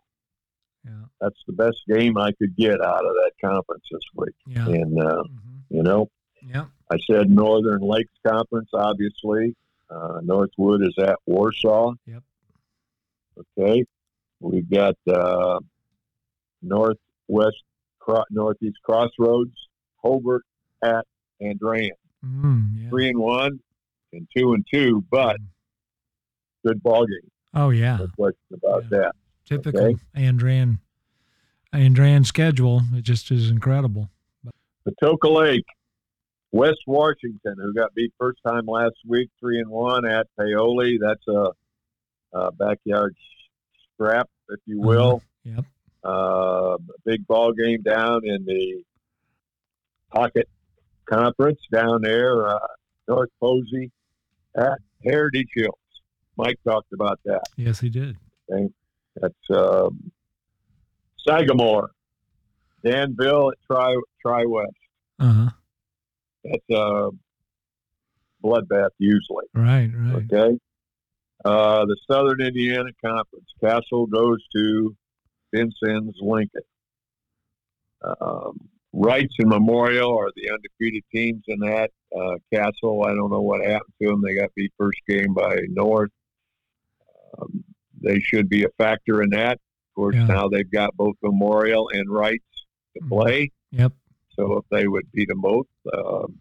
[0.85, 0.91] Yeah.
[1.21, 4.35] That's the best game I could get out of that conference this week.
[4.47, 4.67] Yeah.
[4.69, 5.61] And uh, Mhm.
[5.71, 6.11] you know,
[6.47, 6.67] Yep.
[6.91, 9.57] I said Northern Lakes Conference, obviously.
[9.89, 11.93] Uh, Northwood is at Warsaw.
[12.07, 12.23] Yep.
[13.59, 13.85] Okay.
[14.41, 15.61] We've got uh,
[16.63, 17.63] Northwest,
[17.99, 19.53] Cro- Northeast Crossroads,
[19.97, 20.45] Hobart
[20.83, 21.07] at
[21.43, 21.91] Andrean.
[22.25, 22.89] Mm, yeah.
[22.91, 23.61] Three and one
[24.13, 25.37] and two and two, but
[26.65, 27.31] good ball game.
[27.55, 27.97] Oh yeah.
[27.97, 28.89] No question about Yeah.
[28.99, 29.13] that.
[29.45, 29.97] Typical Okay.
[30.17, 30.79] Andrean
[31.73, 32.83] Andrean schedule.
[32.95, 34.09] It just is incredible.
[34.87, 35.65] Patoka Lake,
[36.53, 40.99] West Washington, who got beat first time last week, three and one at Paoli.
[41.01, 41.51] That's a,
[42.33, 43.17] a backyard
[43.95, 45.23] scrap, if you will.
[45.45, 45.65] Yep.
[46.05, 48.85] Uh, big ball game down in the
[50.13, 50.49] Pocket
[51.07, 52.59] Conference down there, uh,
[53.09, 53.91] North Posey
[54.57, 55.75] at Heritage Hills.
[56.37, 57.43] Mike talked about that.
[57.57, 58.17] Yes, he did.
[59.17, 60.11] That's um,
[61.27, 61.91] Sagamore,
[62.85, 64.71] Danville at Tri Tri West.
[65.19, 65.51] Uh huh.
[66.45, 67.11] That's a
[68.43, 69.47] bloodbath usually.
[69.55, 69.91] Right.
[69.95, 70.25] Right.
[70.31, 70.59] Okay.
[71.45, 73.49] Uh, the Southern Indiana Conference.
[73.63, 74.97] Castle goes to
[75.53, 76.63] Vincennes Lincoln.
[78.03, 81.91] Um, Reitz and Memorial are the undefeated teams in that.
[82.17, 84.23] Uh, Castle, I don't know what happened to them.
[84.23, 86.11] They got beat first game by North.
[87.39, 87.65] Um,
[88.05, 89.55] they should be a factor in that.
[89.55, 90.27] Of course, Yeah.
[90.27, 92.41] now they've got both Memorial and Reitz
[92.97, 93.09] to Mhm.
[93.09, 93.51] play.
[93.73, 93.93] Yep.
[94.37, 96.39] So if they would beat them both, um,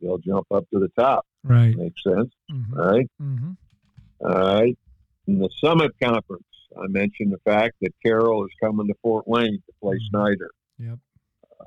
[0.00, 1.26] they'll jump up to the top.
[1.44, 1.76] Right.
[1.76, 2.32] Makes sense.
[2.50, 2.78] Mm-hmm.
[2.78, 3.10] All right.
[3.20, 3.52] Mm-hmm.
[4.20, 4.30] All
[4.60, 4.78] right.
[5.26, 6.44] In the Summit Conference,
[6.76, 10.08] I mentioned the fact that Carroll is coming to Fort Wayne to play Mhm.
[10.10, 10.50] Snyder.
[10.78, 10.98] Yep.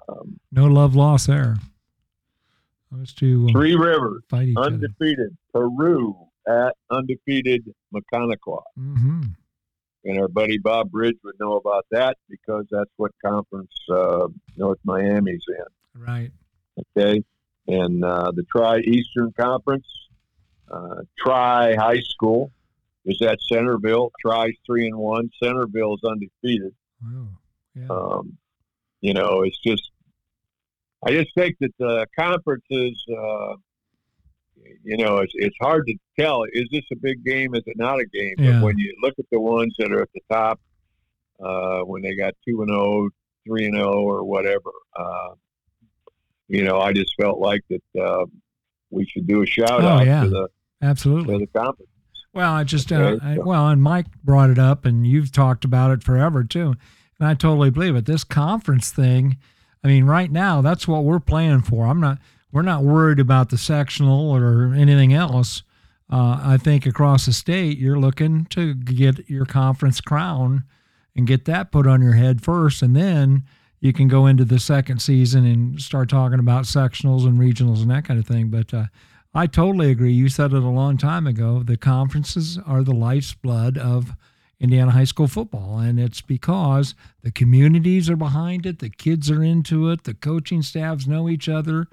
[0.09, 1.55] Um, No love lost there.
[2.91, 4.67] Those two uh, Three Rivers, each other.
[4.75, 5.35] undefeated.
[5.53, 6.15] Peru
[6.47, 8.63] at undefeated Maconaquah.
[8.77, 9.21] Mm-hmm.
[10.05, 14.77] And our buddy Bob Bridge would know about that because that's what conference uh, North
[14.83, 16.01] Miami's in.
[16.01, 16.31] Right.
[16.95, 17.23] Okay.
[17.67, 19.87] And uh, the Tri Eastern Conference,
[20.69, 22.51] uh, Tri High School
[23.05, 24.11] is at Centerville.
[24.19, 25.31] Tri's three and one.
[25.41, 26.75] Centerville's undefeated.
[27.03, 27.27] Wow.
[27.73, 27.87] Yeah.
[27.89, 28.37] Um,
[29.01, 29.89] you know, it's just,
[31.03, 33.55] I just think that the conferences, uh,
[34.83, 36.43] you know, it's, it's hard to tell.
[36.53, 37.55] Is this a big game?
[37.55, 38.35] Is it not a game?
[38.37, 38.53] Yeah.
[38.53, 40.59] But when you look at the ones that are at the top,
[41.43, 43.09] uh, when they got two and oh,
[43.45, 45.29] three and oh, or whatever, uh,
[46.47, 48.25] you know, I just felt like that uh,
[48.91, 50.23] we should do a shout Oh, out yeah.
[50.23, 50.47] to the
[50.81, 51.39] Absolutely.
[51.39, 51.89] to the conference.
[52.33, 55.63] Well, I just uh, Okay, I, well, and Mike brought it up, and you've talked
[55.65, 56.75] about it forever too,
[57.19, 58.05] and I totally believe it.
[58.05, 59.37] This conference thing,
[59.83, 61.85] I mean, right now that's what we're playing for.
[61.85, 62.19] I'm not,
[62.55, 65.61] we're not worried about the sectional or anything else.
[66.09, 70.63] Uh, I think across the state, you're looking to get your conference crown
[71.17, 73.43] and get that put on your head first, and then
[73.81, 77.91] you can go into the second season and start talking about sectionals and regionals and
[77.91, 78.47] that kind of thing.
[78.47, 78.85] But uh,
[79.33, 80.13] I totally agree.
[80.13, 81.61] You said it a long time ago.
[81.61, 84.13] The conferences are the lifeblood of
[84.61, 89.43] Indiana high school football, and it's because the communities are behind it, the kids are
[89.43, 91.89] into it, the coaching staffs know each other.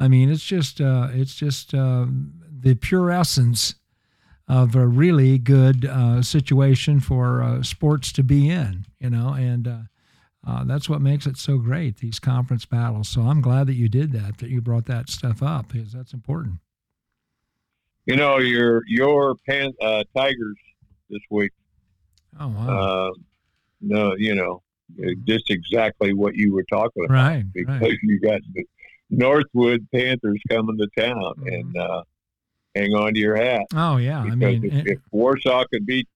[0.00, 2.06] I mean, it's just uh, it's just uh,
[2.50, 3.74] the pure essence
[4.48, 9.68] of a really good uh, situation for uh, sports to be in, you know, and
[9.68, 9.78] uh,
[10.44, 11.98] uh, that's what makes it so great.
[11.98, 13.08] These conference battles.
[13.08, 16.14] So I'm glad that you did that, that you brought that stuff up because that's
[16.14, 16.56] important.
[18.06, 20.56] You know, your your pan, uh, Tigers
[21.10, 21.52] this week.
[22.40, 22.68] Oh wow!
[22.68, 23.10] Uh,
[23.82, 24.62] no, you know,
[25.24, 27.14] just exactly what you were talking about.
[27.14, 27.98] right, because right.
[28.02, 28.40] you got
[29.10, 31.54] Northwood Panthers coming to town, Mhm.
[31.60, 32.02] and uh,
[32.74, 34.20] hang on to your hat Oh yeah.
[34.20, 36.08] I because mean, if, it- if Warsaw could beat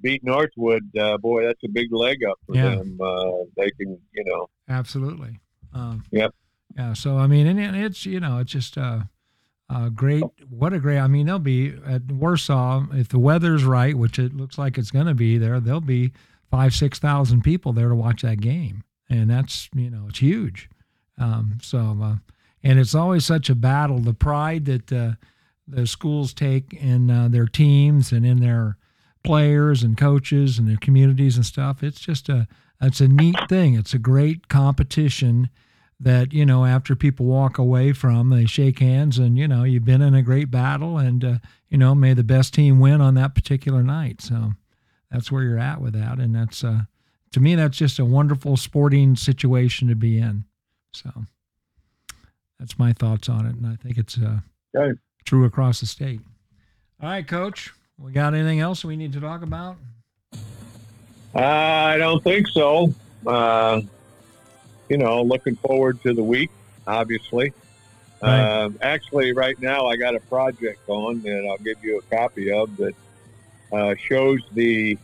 [0.00, 2.74] beat Northwood, uh, boy, that's a big leg up for Yeah.
[2.76, 2.98] them.
[3.00, 5.38] Uh, they can, you know, absolutely.
[5.72, 6.34] Um, Yep.
[6.76, 6.92] Yeah.
[6.94, 9.02] So I mean, and it- it's you know, it's just uh,
[9.68, 10.24] uh, great.
[10.48, 10.98] What a great.
[10.98, 14.90] I mean, they'll be at Warsaw if the weather's right, which it looks like it's
[14.90, 15.60] going to be there.
[15.60, 16.12] There'll be
[16.50, 20.68] five, six thousand people there to watch that game, and that's you know, it's huge.
[21.18, 22.16] Um, so, uh,
[22.62, 23.98] and it's always such a battle.
[23.98, 25.12] The pride that uh,
[25.66, 28.76] the schools take in uh, their teams and in their
[29.24, 31.82] players and coaches and their communities and stuff.
[31.82, 32.46] It's just a
[32.80, 33.74] it's a neat thing.
[33.74, 35.48] It's a great competition
[36.00, 39.84] that you know after people walk away from, they shake hands and you know you've
[39.84, 43.14] been in a great battle and uh, you know may the best team win on
[43.14, 44.20] that particular night.
[44.20, 44.52] So
[45.10, 46.82] that's where you're at with that, and that's uh,
[47.32, 50.44] to me that's just a wonderful sporting situation to be in.
[50.94, 51.10] So
[52.58, 54.38] that's my thoughts on it, and I think it's uh,
[54.76, 54.98] Okay.
[55.24, 56.20] true across the state.
[57.02, 57.72] All right, Coach.
[57.98, 59.76] We got anything else we need to talk about?
[61.34, 62.92] Uh, I don't think so.
[63.26, 63.80] Uh,
[64.88, 66.50] you know, looking forward to the week,
[66.86, 67.52] obviously.
[68.22, 68.62] Right.
[68.64, 72.52] Um, actually, right now I got a project on that I'll give you a copy
[72.52, 72.94] of that
[73.72, 74.96] uh, shows the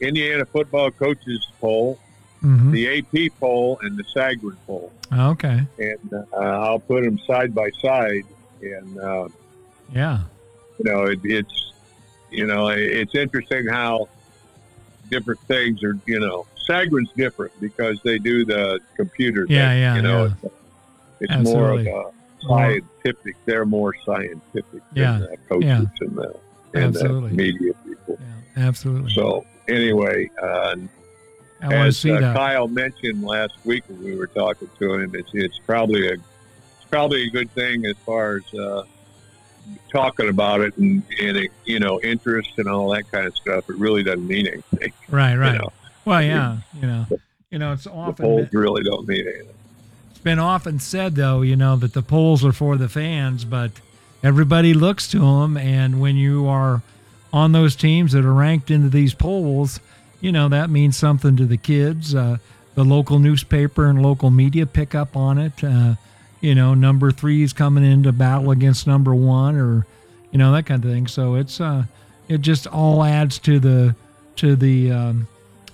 [0.00, 1.98] Indiana football coaches poll,
[2.40, 5.62] hmm the AP poll, and the Sagarin poll, Okay.
[5.78, 8.24] and uh, I'll put them side by side.
[8.62, 9.28] And uh,
[9.92, 10.20] Yeah.
[10.78, 11.72] you know, it, it's
[12.30, 14.08] you know, it's interesting how
[15.10, 15.98] different things are.
[16.06, 19.46] You know, Sagarin's different because they do the computer.
[19.48, 20.34] Yeah, thing, yeah, You know, yeah.
[21.20, 22.10] it's, it's more of a
[22.46, 23.36] scientific.
[23.46, 25.84] They're more scientific Yeah, than the coaches yeah.
[26.06, 26.34] and the
[26.74, 27.32] and the Absolutely.
[27.32, 28.18] media people.
[28.20, 28.66] Yeah.
[28.68, 29.12] Absolutely.
[29.12, 30.76] So anyway, uh,
[31.60, 32.36] I want to as see uh, that.
[32.36, 36.88] Kyle mentioned last week when we were talking to him, it's it's probably a it's
[36.88, 38.84] probably a good thing as far as uh,
[39.90, 43.68] talking about it and, and it, you know interest and all that kind of stuff.
[43.68, 44.92] It really doesn't mean anything.
[45.08, 45.34] Right.
[45.38, 45.52] Right.
[45.52, 45.72] You know,
[46.04, 46.58] Well, yeah.
[46.80, 47.06] You know.
[47.50, 49.54] You know, it's the often polls really don't mean anything.
[50.10, 53.70] It's been often said, though, you know, that the polls are for the fans, but
[54.22, 55.56] everybody looks to them.
[55.56, 56.82] And when you are
[57.32, 59.80] on those teams that are ranked into these polls,
[60.20, 62.14] you know, that means something to the kids.
[62.14, 62.38] Uh,
[62.74, 65.64] the local newspaper and local media pick up on it.
[65.64, 65.94] Uh,
[66.40, 69.86] you know, number three is coming into battle against number one, or
[70.30, 71.06] you know that kind of thing.
[71.06, 71.84] So it's uh,
[72.28, 73.96] it just all adds to the
[74.36, 75.28] to the um,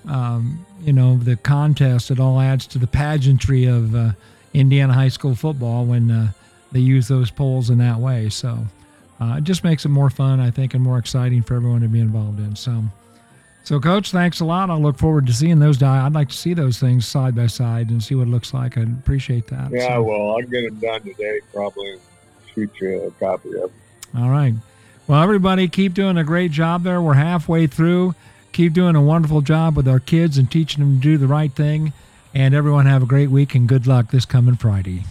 [0.08, 2.10] um, you know the contest.
[2.10, 4.12] It all adds to the pageantry of uh,
[4.54, 6.32] Indiana high school football when uh,
[6.72, 8.30] they use those polls in that way.
[8.30, 8.66] So
[9.20, 11.88] uh, it just makes it more fun, I think, and more exciting for everyone to
[11.88, 12.56] be involved in.
[12.56, 12.82] So,
[13.64, 14.70] so coach, thanks a lot.
[14.70, 15.78] I look forward to seeing those.
[15.78, 16.06] Die.
[16.06, 18.78] I'd like to see those things side by side and see what it looks like.
[18.78, 19.70] I'd appreciate that.
[19.72, 21.40] Yeah, So, well, I'll get them done today.
[21.52, 21.98] Probably
[22.54, 23.70] shoot you a copy of.
[24.12, 24.22] Them.
[24.22, 24.54] all right.
[25.06, 27.00] Well, everybody, keep doing a great job there.
[27.02, 28.14] We're halfway through.
[28.52, 31.52] Keep doing a wonderful job with our kids and teaching them to do the right
[31.52, 31.92] thing.
[32.32, 35.04] And everyone have a great week and good luck this coming Friday.